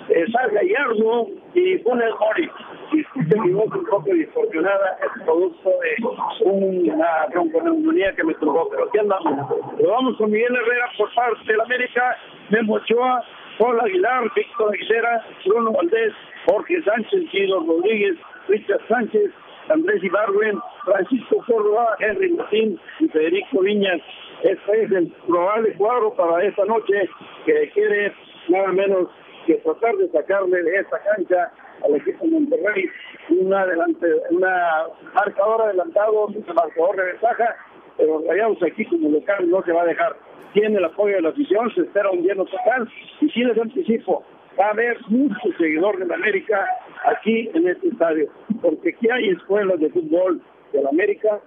[0.09, 2.49] está Gallardo y Funes Mori.
[2.91, 8.69] Y escuché mi voz un poco distorsionada, es producto de una bronconeumonía que me tumbó,
[8.69, 9.47] pero aquí andamos.
[9.77, 12.17] Pero vamos con Miguel Herrera por parte de la América,
[12.49, 13.23] Memo Ochoa,
[13.57, 16.13] Paul Aguilar, Víctor Aguilera, Bruno Valdés,
[16.45, 19.31] Jorge Sánchez, Guido Rodríguez, Richard Sánchez,
[19.69, 24.01] Andrés Ibarwen, Francisco Córdoba, Henry Martín y Federico Viñas.
[24.43, 27.09] Este es el probable cuadro para esta noche
[27.45, 28.13] que quiere
[28.49, 29.09] nada menos
[29.45, 31.51] que tratar de sacarle de esta cancha
[31.83, 32.89] al equipo de Monterrey
[33.29, 37.55] una, adelante, una marcador adelantado, un marcador de ventaja,
[37.97, 40.15] pero Rayados aquí como local no se va a dejar.
[40.53, 42.89] Tiene el apoyo de la afición, se espera un lleno total
[43.21, 44.23] y si les anticipo,
[44.59, 46.65] va a haber muchos seguidores de América
[47.05, 48.29] aquí en este estadio,
[48.61, 50.41] porque aquí hay escuelas de fútbol
[50.73, 51.39] de la América,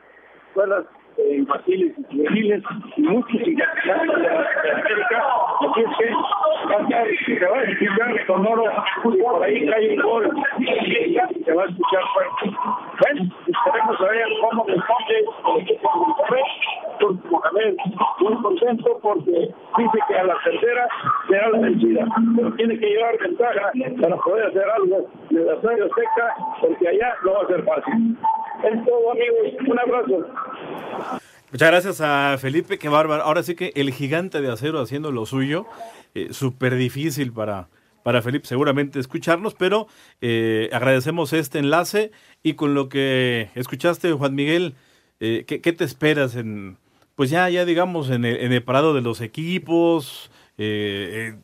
[0.48, 0.84] escuelas
[1.18, 2.62] eh, infantiles y juveniles,
[2.96, 5.24] y muchos internacionales de, América,
[5.60, 8.64] así es que va a estar, se va a escuchar sonoro,
[9.04, 10.30] y por ahí cae un gol,
[11.44, 12.56] se va a escuchar fuerte.
[13.00, 15.88] Bueno, esperemos a ver cómo responde el equipo
[17.00, 17.76] de Mohamed
[18.76, 20.88] porque dice que a la tercera
[21.28, 25.84] será la vencida, pero tiene que llevar ventaja para poder hacer algo de la serie
[25.84, 28.16] seca, porque allá no va a ser fácil.
[28.64, 31.20] Es todo amigos, un abrazo.
[31.50, 33.22] Muchas gracias a Felipe, qué bárbaro.
[33.22, 35.66] Ahora sí que el gigante de acero haciendo lo suyo,
[36.14, 37.68] eh, súper difícil para,
[38.02, 39.86] para Felipe seguramente escucharnos, pero
[40.20, 42.10] eh, agradecemos este enlace
[42.42, 44.74] y con lo que escuchaste, Juan Miguel,
[45.20, 46.76] eh, ¿qué, ¿qué, te esperas en,
[47.18, 50.30] pues ya, ya digamos, en el, en el parado de los equipos?
[50.56, 51.34] Eh,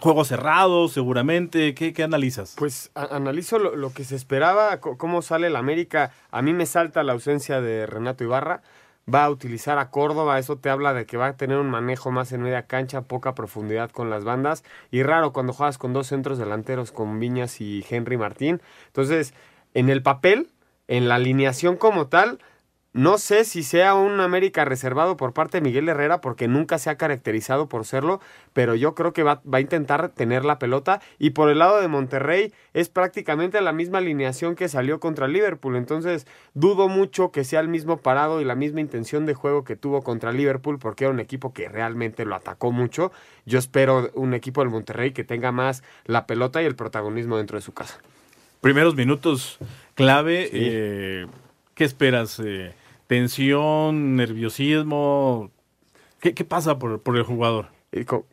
[0.00, 1.74] juegos cerrados, seguramente.
[1.74, 2.54] ¿Qué, qué analizas?
[2.56, 6.12] Pues analizo lo, lo, que se esperaba, cómo sale el América.
[6.30, 8.62] A mí me salta la ausencia de Renato Ibarra
[9.12, 12.10] va a utilizar a Córdoba, eso te habla de que va a tener un manejo
[12.10, 16.06] más en media cancha, poca profundidad con las bandas y raro cuando juegas con dos
[16.06, 18.62] centros delanteros con Viñas y Henry Martín.
[18.86, 19.34] Entonces,
[19.74, 20.48] en el papel,
[20.88, 22.38] en la alineación como tal,
[22.94, 26.90] no sé si sea un América reservado por parte de Miguel Herrera porque nunca se
[26.90, 28.20] ha caracterizado por serlo,
[28.52, 31.80] pero yo creo que va, va, a intentar tener la pelota y por el lado
[31.80, 37.44] de Monterrey es prácticamente la misma alineación que salió contra Liverpool, entonces dudo mucho que
[37.44, 41.04] sea el mismo parado y la misma intención de juego que tuvo contra Liverpool porque
[41.04, 43.10] era un equipo que realmente lo atacó mucho.
[43.46, 47.56] Yo espero un equipo del Monterrey que tenga más la pelota y el protagonismo dentro
[47.56, 47.98] de su casa.
[48.60, 49.58] Primeros minutos
[49.94, 50.50] clave, sí.
[50.60, 51.26] eh,
[51.74, 52.40] ¿qué esperas?
[52.44, 52.74] Eh,
[53.12, 55.50] tensión, nerviosismo.
[56.18, 57.66] ¿Qué, qué pasa por, por, el jugador?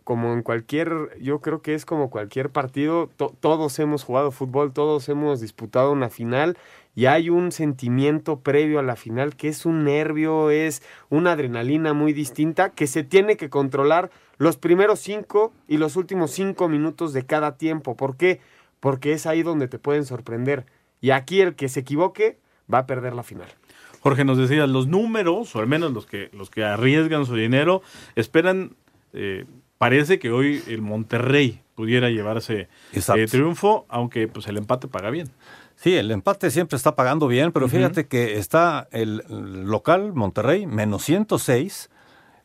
[0.05, 0.89] Como en cualquier,
[1.19, 5.91] yo creo que es como cualquier partido, to, todos hemos jugado fútbol, todos hemos disputado
[5.91, 6.57] una final
[6.95, 11.91] y hay un sentimiento previo a la final que es un nervio, es una adrenalina
[11.91, 17.11] muy distinta que se tiene que controlar los primeros cinco y los últimos cinco minutos
[17.11, 17.97] de cada tiempo.
[17.97, 18.39] ¿Por qué?
[18.79, 20.67] Porque es ahí donde te pueden sorprender.
[21.01, 22.39] Y aquí el que se equivoque
[22.73, 23.58] va a perder la final.
[24.01, 27.81] Jorge nos decía, los números, o al menos los que, los que arriesgan su dinero,
[28.15, 28.75] esperan,
[29.13, 29.45] eh,
[29.77, 35.29] parece que hoy el Monterrey pudiera llevarse eh, triunfo, aunque pues el empate paga bien.
[35.75, 37.71] Sí, el empate siempre está pagando bien, pero uh -huh.
[37.71, 41.89] fíjate que está el local Monterrey menos 106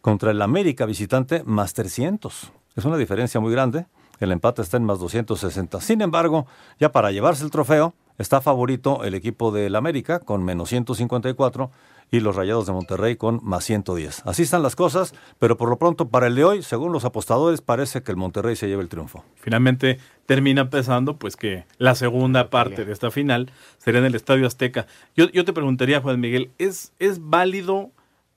[0.01, 2.53] contra el América visitante más 300.
[2.77, 3.87] Es una diferencia muy grande.
[4.21, 5.81] El empate está en más 260.
[5.81, 6.47] Sin embargo,
[6.79, 11.71] ya para llevarse el trofeo, está favorito el equipo del América con menos 154
[12.11, 14.23] y los Rayados de Monterrey con más 110.
[14.25, 17.61] Así están las cosas, pero por lo pronto para el de hoy, según los apostadores,
[17.61, 19.25] parece que el Monterrey se lleva el triunfo.
[19.37, 24.47] Finalmente termina pesando pues que la segunda parte de esta final será en el Estadio
[24.47, 24.87] Azteca.
[25.17, 27.91] Yo, yo te preguntaría, Juan Miguel, ¿es, ¿es válido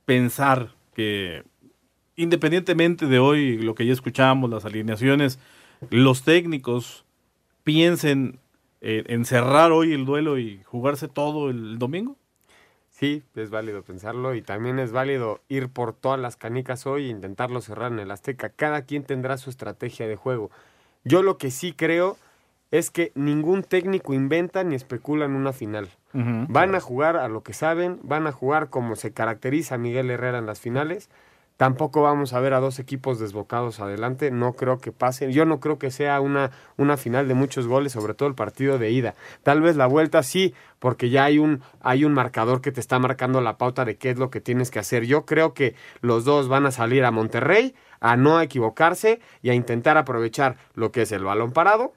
[0.05, 1.43] pensar que
[2.15, 5.39] independientemente de hoy, lo que ya escuchamos, las alineaciones,
[5.91, 7.05] los técnicos
[7.63, 8.39] piensen
[8.89, 12.15] eh, encerrar hoy el duelo y jugarse todo el domingo?
[12.89, 17.09] Sí, es válido pensarlo y también es válido ir por todas las canicas hoy e
[17.09, 18.47] intentarlo cerrar en el Azteca.
[18.47, 20.51] Cada quien tendrá su estrategia de juego.
[21.03, 22.15] Yo lo que sí creo
[22.71, 25.89] es que ningún técnico inventa ni especula en una final.
[26.13, 26.45] Uh -huh.
[26.47, 30.37] Van a jugar a lo que saben, van a jugar como se caracteriza Miguel Herrera
[30.37, 31.09] en las finales.
[31.57, 35.31] Tampoco vamos a ver a dos equipos desbocados adelante, no creo que pasen.
[35.31, 38.77] Yo no creo que sea una, una final de muchos goles, sobre todo el partido
[38.77, 39.15] de ida.
[39.41, 42.99] Tal vez la vuelta sí, porque ya hay un, hay un marcador que te está
[42.99, 45.05] marcando la pauta de qué es lo que tienes que hacer.
[45.05, 49.55] Yo creo que los dos van a salir a Monterrey a no equivocarse y a
[49.55, 51.93] intentar aprovechar lo que es el balón parado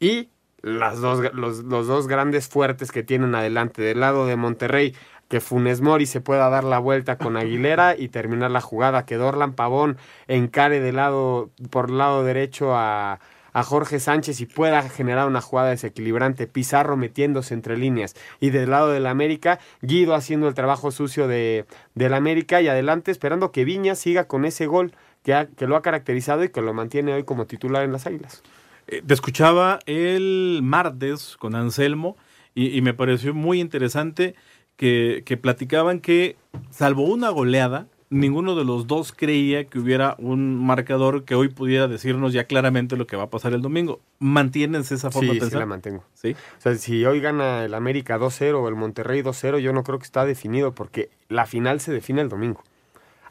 [0.00, 0.30] y
[0.64, 3.82] las dos, los, los dos grandes fuertes que tienen adelante.
[3.82, 4.94] Del lado de Monterrey,
[5.34, 9.16] que Funes Mori se pueda dar la vuelta con Aguilera y terminar la jugada, que
[9.16, 9.96] Dorlan Pavón
[10.28, 13.18] encare de lado, por el lado derecho a,
[13.52, 18.70] a Jorge Sánchez y pueda generar una jugada desequilibrante, Pizarro metiéndose entre líneas y del
[18.70, 21.66] lado del América, Guido haciendo el trabajo sucio de,
[21.96, 24.92] del América y adelante esperando que Viña siga con ese gol
[25.24, 28.44] que, que lo ha caracterizado y que lo mantiene hoy como titular en las Águilas.
[28.86, 32.16] Eh, te escuchaba el martes con Anselmo
[32.56, 34.36] y me pareció muy interesante
[34.76, 36.36] que, que, platicaban que,
[36.70, 41.88] salvo una goleada, ninguno de los dos creía que hubiera un marcador que hoy pudiera
[41.88, 44.00] decirnos ya claramente lo que va a pasar el domingo.
[44.18, 45.58] ¿Mantienes esa forma sí, de pensar?
[45.58, 46.04] Sí, la mantengo.
[46.14, 46.32] ¿Sí?
[46.32, 49.98] O sea, si hoy gana el América 2-0 o el Monterrey 2-0, yo no creo
[49.98, 52.62] que está definido porque la final se define el domingo.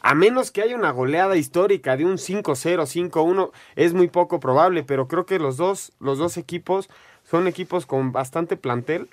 [0.02, 4.84] A menos que haya una goleada histórica de un 5-0, 5-1, es muy poco probable,
[4.84, 6.90] pero creo que los dos, los dos equipos
[7.24, 9.10] son equipos con bastante plantel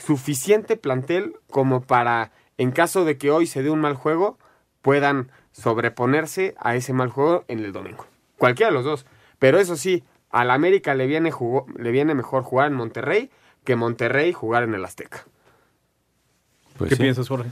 [0.00, 4.38] suficiente plantel como para, en caso de que hoy se dé un mal juego,
[4.82, 8.06] puedan sobreponerse a ese mal juego en el domingo.
[8.38, 9.06] Cualquiera de los dos.
[9.38, 13.30] Pero eso sí, al América le viene, jugó, le viene mejor jugar en Monterrey
[13.64, 15.24] que Monterrey jugar en el Azteca.
[16.78, 17.02] Pues ¿Qué sí.
[17.02, 17.50] piensas, Jorge?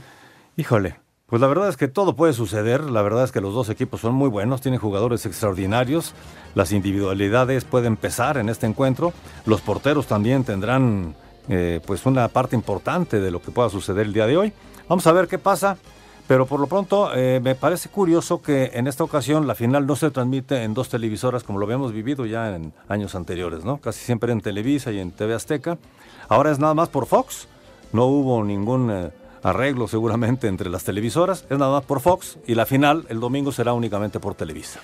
[0.57, 3.69] Híjole, pues la verdad es que todo puede suceder, la verdad es que los dos
[3.69, 6.15] equipos son muy buenos, tienen jugadores extraordinarios,
[6.55, 9.13] las individualidades pueden pesar en este encuentro,
[9.45, 11.15] los porteros también tendrán
[11.49, 14.53] eh, pues una parte importante de lo que pueda suceder el día de hoy.
[14.87, 15.77] Vamos a ver qué pasa,
[16.27, 19.95] pero por lo pronto eh, me parece curioso que en esta ocasión la final no
[19.95, 23.77] se transmite en dos televisoras como lo habíamos vivido ya en años anteriores, ¿no?
[23.77, 25.79] Casi siempre en Televisa y en TV Azteca.
[26.27, 27.47] Ahora es nada más por Fox,
[27.93, 29.09] no hubo ningún eh,
[29.41, 33.51] arreglo seguramente entre las televisoras, es nada más por Fox y la final el domingo
[33.51, 34.81] será únicamente por Televisa.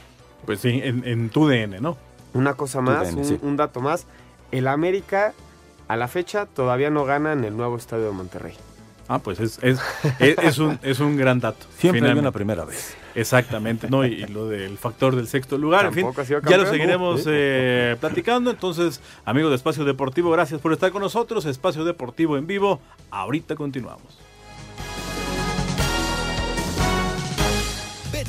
[0.48, 1.96] Pues sí, en, en tu DN, ¿no?
[2.34, 3.40] Una cosa más, DN, un, sí.
[3.44, 4.08] un dato más,
[4.52, 5.34] el América
[5.88, 8.56] a la fecha todavía no gana en el nuevo estadio de Monterrey.
[9.08, 9.80] Ah, pues es, es,
[10.20, 11.66] es, un, es un gran dato.
[11.78, 12.98] Siempre hay una primera vez.
[13.14, 14.04] Exactamente, ¿no?
[14.04, 16.08] Y, lo del factor del sexto lugar, en fin,
[16.48, 18.50] ya lo seguiremos eh, platicando.
[18.50, 21.46] Entonces, amigo de Espacio Deportivo, gracias por estar con nosotros.
[21.46, 22.82] Espacio Deportivo en vivo,
[23.12, 24.18] ahorita continuamos.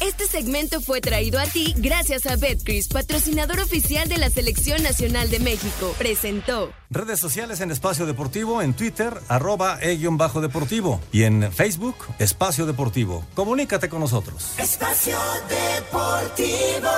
[0.00, 5.28] Este segmento fue traído a ti gracias a Betcris, patrocinador oficial de la Selección Nacional
[5.30, 5.94] de México.
[5.98, 6.72] Presentó.
[6.88, 13.24] Redes sociales en Espacio Deportivo, en Twitter, arroba e-deportivo y en Facebook, Espacio Deportivo.
[13.34, 14.58] Comunícate con nosotros.
[14.58, 15.18] Espacio
[15.48, 16.90] Deportivo.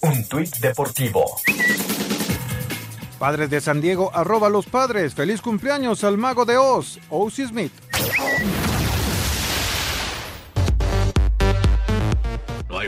[0.00, 1.24] Un tuit deportivo.
[3.18, 5.14] Padres de San Diego, arroba los padres.
[5.14, 7.46] Feliz cumpleaños al mago de Oz, O.C.
[7.46, 7.72] Smith.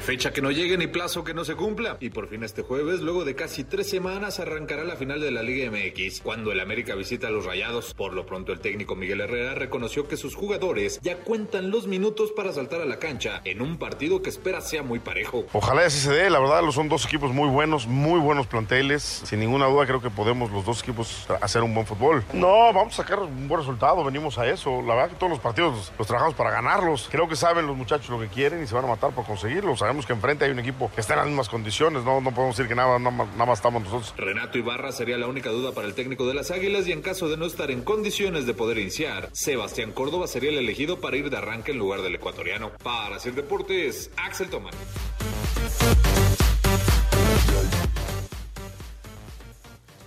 [0.02, 1.96] Fecha que no llegue ni plazo que no se cumpla.
[2.00, 5.42] Y por fin este jueves, luego de casi tres semanas, arrancará la final de la
[5.42, 7.94] Liga MX, cuando el América visita a los Rayados.
[7.94, 12.32] Por lo pronto, el técnico Miguel Herrera reconoció que sus jugadores ya cuentan los minutos
[12.32, 15.46] para saltar a la cancha en un partido que espera sea muy parejo.
[15.52, 19.22] Ojalá así se dé, la verdad, son dos equipos muy buenos, muy buenos planteles.
[19.24, 22.24] Sin ninguna duda, creo que podemos los dos equipos hacer un buen fútbol.
[22.32, 24.82] No, vamos a sacar un buen resultado, venimos a eso.
[24.82, 27.08] La verdad que todos los partidos los trabajamos para ganarlos.
[27.10, 29.76] Creo que saben los muchachos lo que quieren y se van a matar por conseguirlo.
[29.86, 32.56] Sabemos que enfrente hay un equipo que está en las mismas condiciones, no, no podemos
[32.56, 34.14] decir que nada, nada, más, nada más estamos nosotros.
[34.16, 37.28] Renato Ibarra sería la única duda para el técnico de las Águilas y en caso
[37.28, 41.30] de no estar en condiciones de poder iniciar, Sebastián Córdoba sería el elegido para ir
[41.30, 42.72] de arranque en lugar del ecuatoriano.
[42.82, 44.74] Para hacer deportes, Axel Tomán.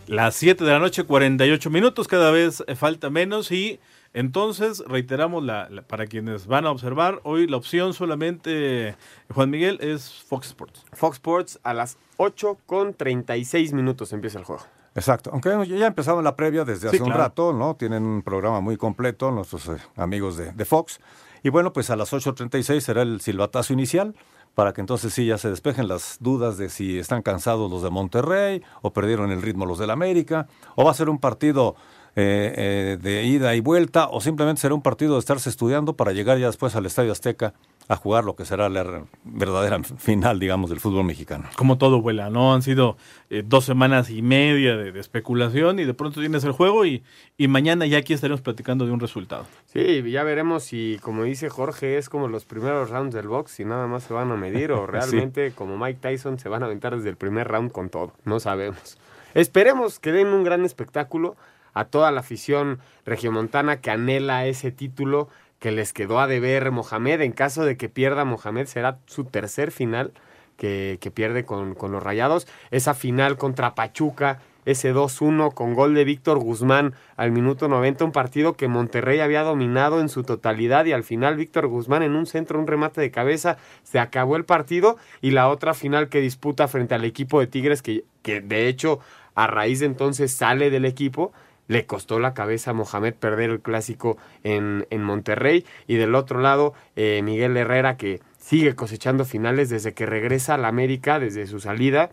[0.07, 3.79] Las 7 de la noche, 48 minutos, cada vez falta menos y
[4.19, 8.95] entonces reiteramos la, la- para quienes van a observar, hoy la opción solamente,
[9.33, 10.85] Juan Miguel, es Fox Sports.
[10.93, 14.63] Fox Sports a las 8 con 36 minutos empieza el juego.
[14.95, 17.23] Exacto, aunque ya empezaron la previa desde Sí, hace un claro.
[17.23, 17.75] rato, ¿no?
[17.75, 20.99] Tienen un programa muy completo nuestros eh, amigos de, de Fox.
[21.43, 24.13] Y bueno, pues a las 8.36 será el silbatazo inicial
[24.55, 27.89] para que entonces sí ya se despejen las dudas de si están cansados los de
[27.91, 31.75] Monterrey o perdieron el ritmo los del América o va a ser un partido
[32.19, 36.11] eh, eh, de ida y vuelta o simplemente será un partido de estarse estudiando para
[36.11, 37.53] llegar ya después al Estadio Azteca
[37.87, 41.45] a jugar lo que será la verdadera final, digamos, del fútbol mexicano.
[41.55, 42.53] Como todo vuela, ¿no?
[42.53, 42.97] Han sido
[43.29, 47.03] eh, dos semanas y media de, de especulación y de pronto tienes el juego y,
[47.37, 49.45] y mañana ya aquí estaremos platicando de un resultado.
[49.65, 53.65] Sí, ya veremos si, como dice Jorge, es como los primeros rounds del box y
[53.65, 56.95] nada más se van a medir o realmente, como Mike Tyson, se van a aventar
[56.95, 58.13] desde el primer round con todo.
[58.25, 58.97] No sabemos.
[59.33, 61.35] Esperemos que den un gran espectáculo
[61.79, 67.21] a toda la afición regiomontana que anhela ese título que les quedó a deber Mohamed.
[67.21, 70.11] En caso de que pierda Mohamed, será su tercer final
[70.57, 72.47] que, pierde con, con los Rayados.
[72.71, 78.11] Esa final contra Pachuca, ese 2-1 con gol de Víctor Guzmán al minuto 90, un
[78.11, 82.25] partido que Monterrey había dominado en su totalidad y al final Víctor Guzmán en un
[82.25, 86.67] centro, un remate de cabeza, se acabó el partido y la otra final que disputa
[86.67, 88.99] frente al equipo de Tigres que, que de hecho
[89.35, 91.31] a raíz de entonces sale del equipo.
[91.69, 95.65] Le costó la cabeza a Mohamed perder el clásico en, en Monterrey.
[95.87, 100.57] Y del otro lado, eh, Miguel Herrera, que sigue cosechando finales desde que regresa a
[100.57, 102.09] la América, desde su salida.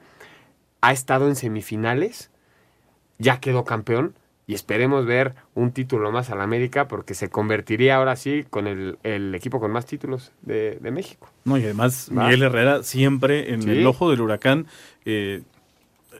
[0.82, 2.30] Ha estado en semifinales,
[3.18, 4.14] ya quedó campeón.
[4.48, 8.68] Y esperemos ver un título más a la América, porque se convertiría ahora sí con
[8.68, 11.28] el, el equipo con más títulos de, de México.
[11.44, 12.24] No, y además Va.
[12.24, 13.70] Miguel Herrera siempre en Sí.
[13.70, 14.66] el ojo del huracán.
[15.04, 15.42] eh,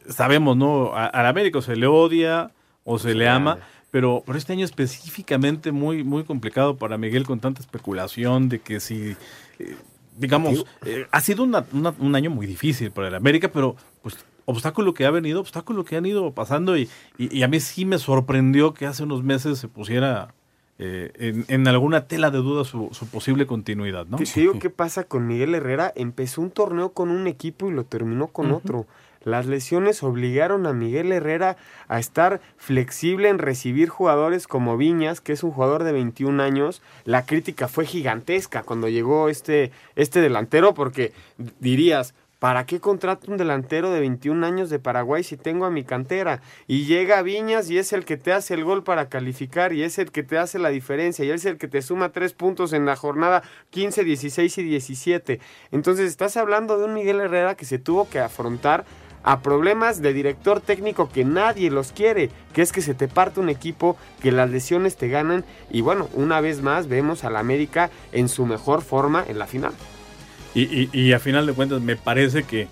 [0.09, 0.93] sabemos, ¿no?
[0.95, 2.51] Al América se le odia
[2.87, 3.59] o se le ama,
[3.91, 8.81] pero, pero este año específicamente muy, muy complicado para Miguel con tanta especulación de que
[8.81, 9.17] si,
[9.59, 9.77] eh,
[10.17, 14.17] digamos, eh, ha sido una- una- un año muy difícil para el América, pero pues
[14.45, 17.85] obstáculo que ha venido, obstáculo que han ido pasando y, y- y a mí sí
[17.85, 20.33] me sorprendió que hace unos meses se pusiera
[20.79, 24.19] eh, en, en alguna tela de duda su, su posible continuidad, ¿no?
[24.35, 25.91] Te digo qué pasa con Miguel Herrera.
[25.97, 28.87] Empezó un torneo con un equipo y lo terminó con otro.
[29.27, 31.57] Las lesiones obligaron a Miguel Herrera
[31.89, 36.81] a estar flexible en recibir jugadores como Viñas, que es un jugador de 21 años.
[37.05, 41.13] La crítica fue gigantesca cuando llegó este, este delantero, porque
[41.59, 45.85] dirías, ¿Para qué contrato un delantero de 21 años de Paraguay si tengo a mi
[45.85, 46.43] cantera?
[46.67, 49.99] Y llega Viñas y es el que te hace el gol para calificar y es
[49.99, 52.85] el que te hace la diferencia y es el que te suma tres puntos en
[52.85, 55.41] la jornada 15, 16 y 17.
[55.73, 58.85] Entonces estás hablando de un Miguel Herrera que se tuvo que afrontar
[59.27, 63.41] a problemas de director técnico que nadie los quiere, que es que se te parte
[63.41, 67.91] un equipo, que las lesiones te ganan y bueno, una vez más vemos al América
[68.13, 69.73] en su mejor forma en la final.
[70.55, 72.69] Y, a final de cuentas me parece que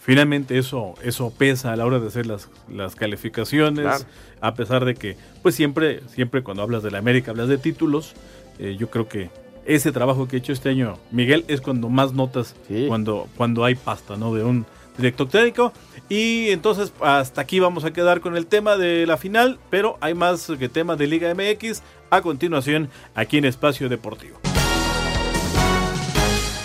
[0.00, 4.06] finalmente eso, eso pesa a la hora de hacer las, las calificaciones,
[4.40, 8.12] a pesar de que pues siempre, siempre cuando hablas de la América hablas de títulos,
[8.58, 9.30] eh, yo creo que
[9.64, 12.54] ese trabajo que ha hecho este año Miguel es cuando más notas
[12.86, 14.34] cuando, cuando hay pasta, ¿no?
[14.34, 14.66] De un
[14.96, 15.72] director técnico.
[16.08, 20.14] Y entonces hasta aquí vamos a quedar con el tema de la final, pero hay
[20.14, 24.38] más que temas de Liga MX a continuación aquí en Espacio Deportivo.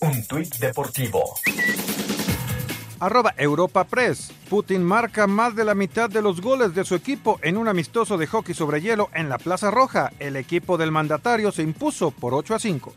[0.04, 1.22] Un tuit deportivo
[3.00, 4.32] arroba Europa Press.
[4.48, 8.16] Putin marca más de la mitad de los goles de su equipo en un amistoso
[8.16, 10.10] de hockey sobre hielo en la Plaza Roja.
[10.18, 12.94] El equipo del mandatario se impuso por 8 a 5.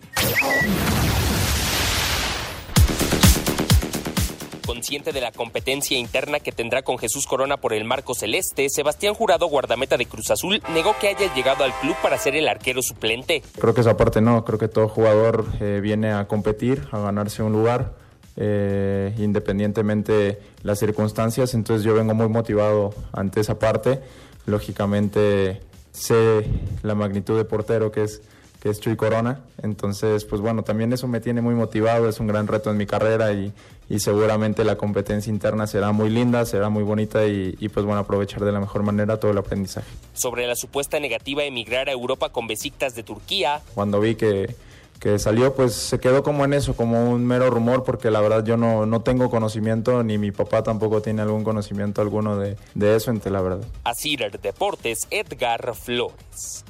[4.78, 9.16] Consciente de la competencia interna que tendrá con Jesús Corona por el marco celeste, Sebastián
[9.16, 12.84] Jurado, guardameta de Cruz Azul, negó que haya llegado al club para ser el arquero
[12.84, 13.42] suplente.
[13.60, 17.42] Creo que esa parte no, creo que todo jugador eh, viene a competir, a ganarse
[17.42, 17.96] un lugar
[18.36, 21.56] eh, independientemente las circunstancias.
[21.56, 24.00] Entonces yo vengo muy motivado ante esa parte.
[24.46, 25.60] Lógicamente
[25.92, 26.46] sé
[26.84, 28.22] la magnitud de portero que es
[28.62, 29.42] que es Chuy Corona.
[29.62, 32.86] Entonces, pues bueno, también eso me tiene muy motivado, es un gran reto en mi
[32.86, 33.54] carrera y,
[34.00, 38.44] seguramente la competencia interna será muy linda, será muy bonita y, y, pues bueno, aprovechar
[38.44, 39.88] de la mejor manera todo el aprendizaje.
[40.14, 43.62] Sobre la supuesta negativa a emigrar a Europa con Besiktas de Turquía.
[43.74, 44.56] Cuando vi que,
[45.00, 48.44] que salió, pues se quedó como en eso, como un mero rumor, porque la verdad
[48.44, 52.96] yo no, no tengo conocimiento, ni mi papá tampoco tiene algún conocimiento alguno de, de
[52.96, 53.68] eso, entre la verdad.
[53.84, 56.66] Así Deportes, Edgar Flores.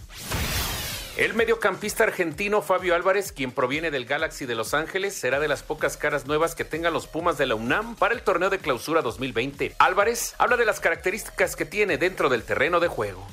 [1.17, 5.63] El mediocampista argentino Fabio Álvarez, quien proviene del Galaxy de Los Ángeles, será de las
[5.63, 9.01] pocas caras nuevas que tengan los Pumas de la UNAM para el torneo de clausura
[9.01, 9.75] 2020.
[9.79, 13.25] Álvarez habla de las características que tiene dentro del terreno de juego.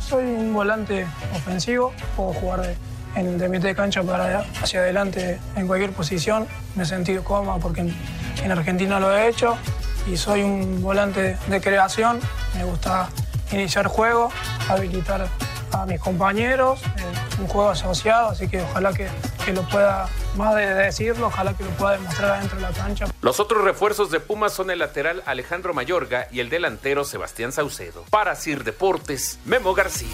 [0.00, 2.76] Soy un volante ofensivo, puedo jugar de
[3.16, 6.46] en, de mitad de cancha para hacia adelante en cualquier posición.
[6.74, 9.56] Me he sentido cómodo porque en, Argentina lo he hecho
[10.10, 12.20] y soy un volante de creación.
[12.56, 13.08] Me gusta
[13.50, 14.30] iniciar juego,
[14.68, 15.28] habilitar
[15.72, 19.08] a mis compañeros, eh, un juego asociado, así que ojalá que,
[19.44, 23.06] que, lo pueda, más de decirlo, ojalá que lo pueda demostrar adentro de la cancha.
[23.22, 28.04] Los otros refuerzos de Pumas son el lateral Alejandro Mayorga y el delantero Sebastián Saucedo.
[28.10, 30.08] Para Sir Deportes, Memo García.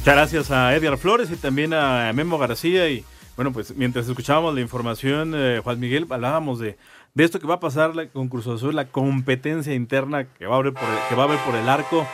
[0.00, 2.88] Muchas gracias a Edgar Flores y también a Memo García.
[2.88, 3.04] Y
[3.36, 6.76] bueno, pues mientras escuchábamos la información, eh, Juan Miguel, hablábamos de,
[7.14, 10.58] de esto que va a pasar con Cruz Azul, la competencia interna que va a
[10.58, 12.06] haber por el, arco.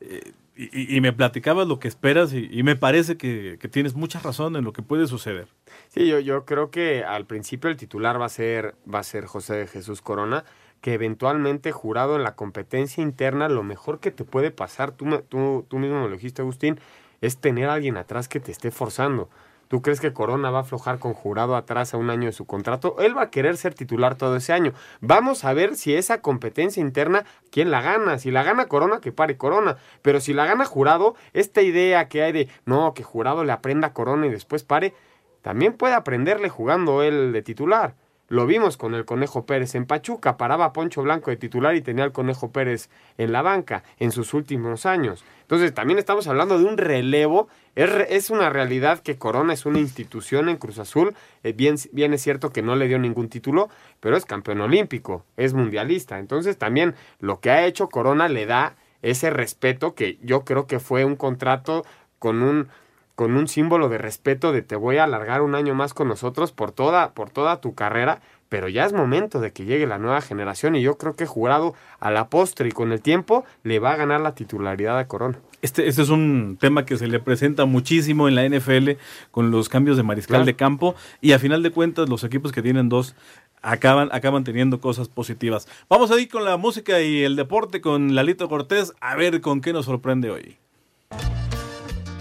[0.00, 4.64] Eh, y, me platicabas lo que esperas y, me parece que, tienes mucha razón en
[4.64, 5.48] lo que puede suceder.
[5.88, 9.26] Sí, yo, yo creo que al principio el titular va a ser, va a ser
[9.26, 10.44] José Jesús Corona
[10.80, 15.66] que eventualmente jurado en la competencia interna, lo mejor que te puede pasar, tú, tú,
[15.68, 16.78] tú mismo me lo dijiste, Agustín,
[17.20, 19.28] es tener a alguien atrás que te esté forzando.
[19.68, 22.46] ¿Tú crees que Corona va a aflojar con jurado atrás a un año de su
[22.46, 22.96] contrato?
[23.00, 24.72] Él va a querer ser titular todo ese año.
[25.00, 28.18] Vamos a ver si esa competencia interna, ¿quién la gana?
[28.18, 29.76] Si la gana Corona, que pare Corona.
[30.02, 33.92] Pero si la gana jurado, esta idea que hay de, no, que jurado le aprenda
[33.92, 34.94] Corona y después pare,
[35.42, 37.94] también puede aprenderle jugando él de titular.
[38.28, 42.02] Lo vimos con el Conejo Pérez en Pachuca, paraba Poncho Blanco de titular y tenía
[42.02, 45.24] al Conejo Pérez en la banca en sus últimos años.
[45.42, 47.46] Entonces también estamos hablando de un relevo,
[47.76, 51.14] es, una realidad que Corona es una institución en Cruz Azul,
[51.44, 53.68] eh, bien, bien es cierto que no le dio ningún título,
[54.00, 56.18] pero es campeón olímpico, es mundialista.
[56.18, 60.80] Entonces también lo que ha hecho Corona le da ese respeto que yo creo que
[60.80, 61.84] fue un contrato
[62.18, 62.68] con un
[63.16, 66.52] con un símbolo de respeto de te voy a alargar un año más con nosotros
[66.52, 70.20] por toda, por toda tu carrera, pero ya es momento de que llegue la nueva
[70.20, 73.92] generación y yo creo que jurado a la postre y con el tiempo le va
[73.92, 75.38] a ganar la titularidad a Corona.
[75.62, 78.90] Este, este es un tema que se le presenta muchísimo en la NFL
[79.30, 82.62] con los cambios de mariscal de campo y a final de cuentas los equipos que
[82.62, 83.16] tienen dos
[83.62, 85.66] acaban, acaban teniendo cosas positivas.
[85.88, 89.62] Vamos a ir con la música y el deporte con Lalito Cortés a ver con
[89.62, 90.58] qué nos sorprende hoy.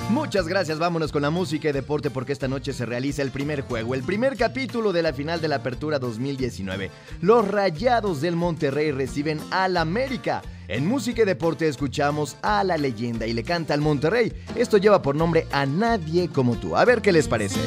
[0.10, 3.62] Muchas gracias, vámonos con la música y deporte porque esta noche se realiza el primer
[3.62, 6.91] juego, el primer capítulo de la final de la Apertura 2019.
[7.22, 10.43] Los Rayados del Monterrey reciben al América.
[10.68, 14.32] En música y deporte escuchamos a la leyenda y le canta al Monterrey.
[14.56, 16.76] Esto lleva por nombre A Nadie como tú.
[16.76, 17.60] A ver qué les parece.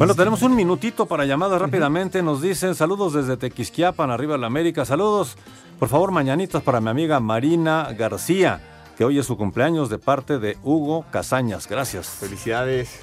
[0.00, 2.22] Bueno, tenemos un minutito para llamadas rápidamente.
[2.22, 4.86] Nos dicen saludos desde Tequisquiapan, arriba de la América.
[4.86, 5.36] Saludos,
[5.78, 8.62] por favor, mañanitas para mi amiga Marina García,
[8.96, 11.68] que hoy es su cumpleaños de parte de Hugo Casañas.
[11.68, 12.08] Gracias.
[12.08, 12.98] Felicidades.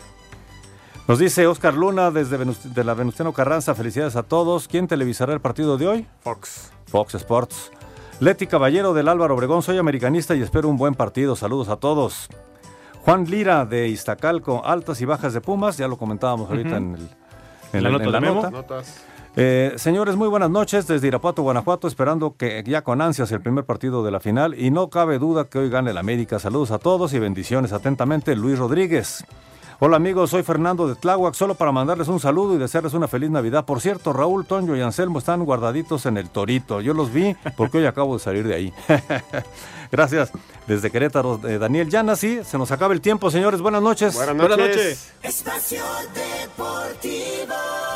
[1.08, 3.76] Nos dice Oscar Luna desde Venus- de la Venustiano Carranza.
[3.76, 4.68] Felicidades a todos.
[4.68, 6.08] ¿Quién televisará el partido de hoy?
[6.22, 6.72] Fox.
[6.88, 7.72] Fox Sports.
[8.20, 9.62] Leti Caballero del Álvaro Obregón.
[9.62, 11.36] Soy americanista y espero un buen partido.
[11.36, 12.28] Saludos a todos.
[13.08, 14.62] Juan Lira de Iztacalco.
[14.66, 15.78] Altas y bajas de Pumas.
[15.78, 17.10] Ya lo comentábamos ahorita en, el-
[17.72, 18.36] en La la, nota en la de Memo.
[18.42, 18.52] nota.
[18.52, 19.02] Notas.
[19.38, 23.64] Eh, señores, muy buenas noches desde Irapuato, Guanajuato, esperando que ya con ansias el primer
[23.64, 26.38] partido de la final y no cabe duda que hoy gane el América.
[26.38, 29.24] Saludos a todos y bendiciones atentamente, Luis Rodríguez.
[29.80, 33.30] Hola amigos, soy Fernando de Tláhuac, solo para mandarles un saludo y desearles una feliz
[33.30, 33.64] Navidad.
[33.64, 36.82] Por cierto, Raúl, Toño y Anselmo están guardaditos en el Torito.
[36.82, 38.74] Yo los vi porque hoy acabo de salir de ahí.
[39.92, 40.32] Gracias.
[40.66, 43.62] Desde Querétaro, eh, Daniel Llanas, sí, se nos acaba el tiempo, señores.
[43.62, 44.16] Buenas noches.
[44.16, 45.14] Buenas noches.
[45.22, 47.87] Espacio Deportivo.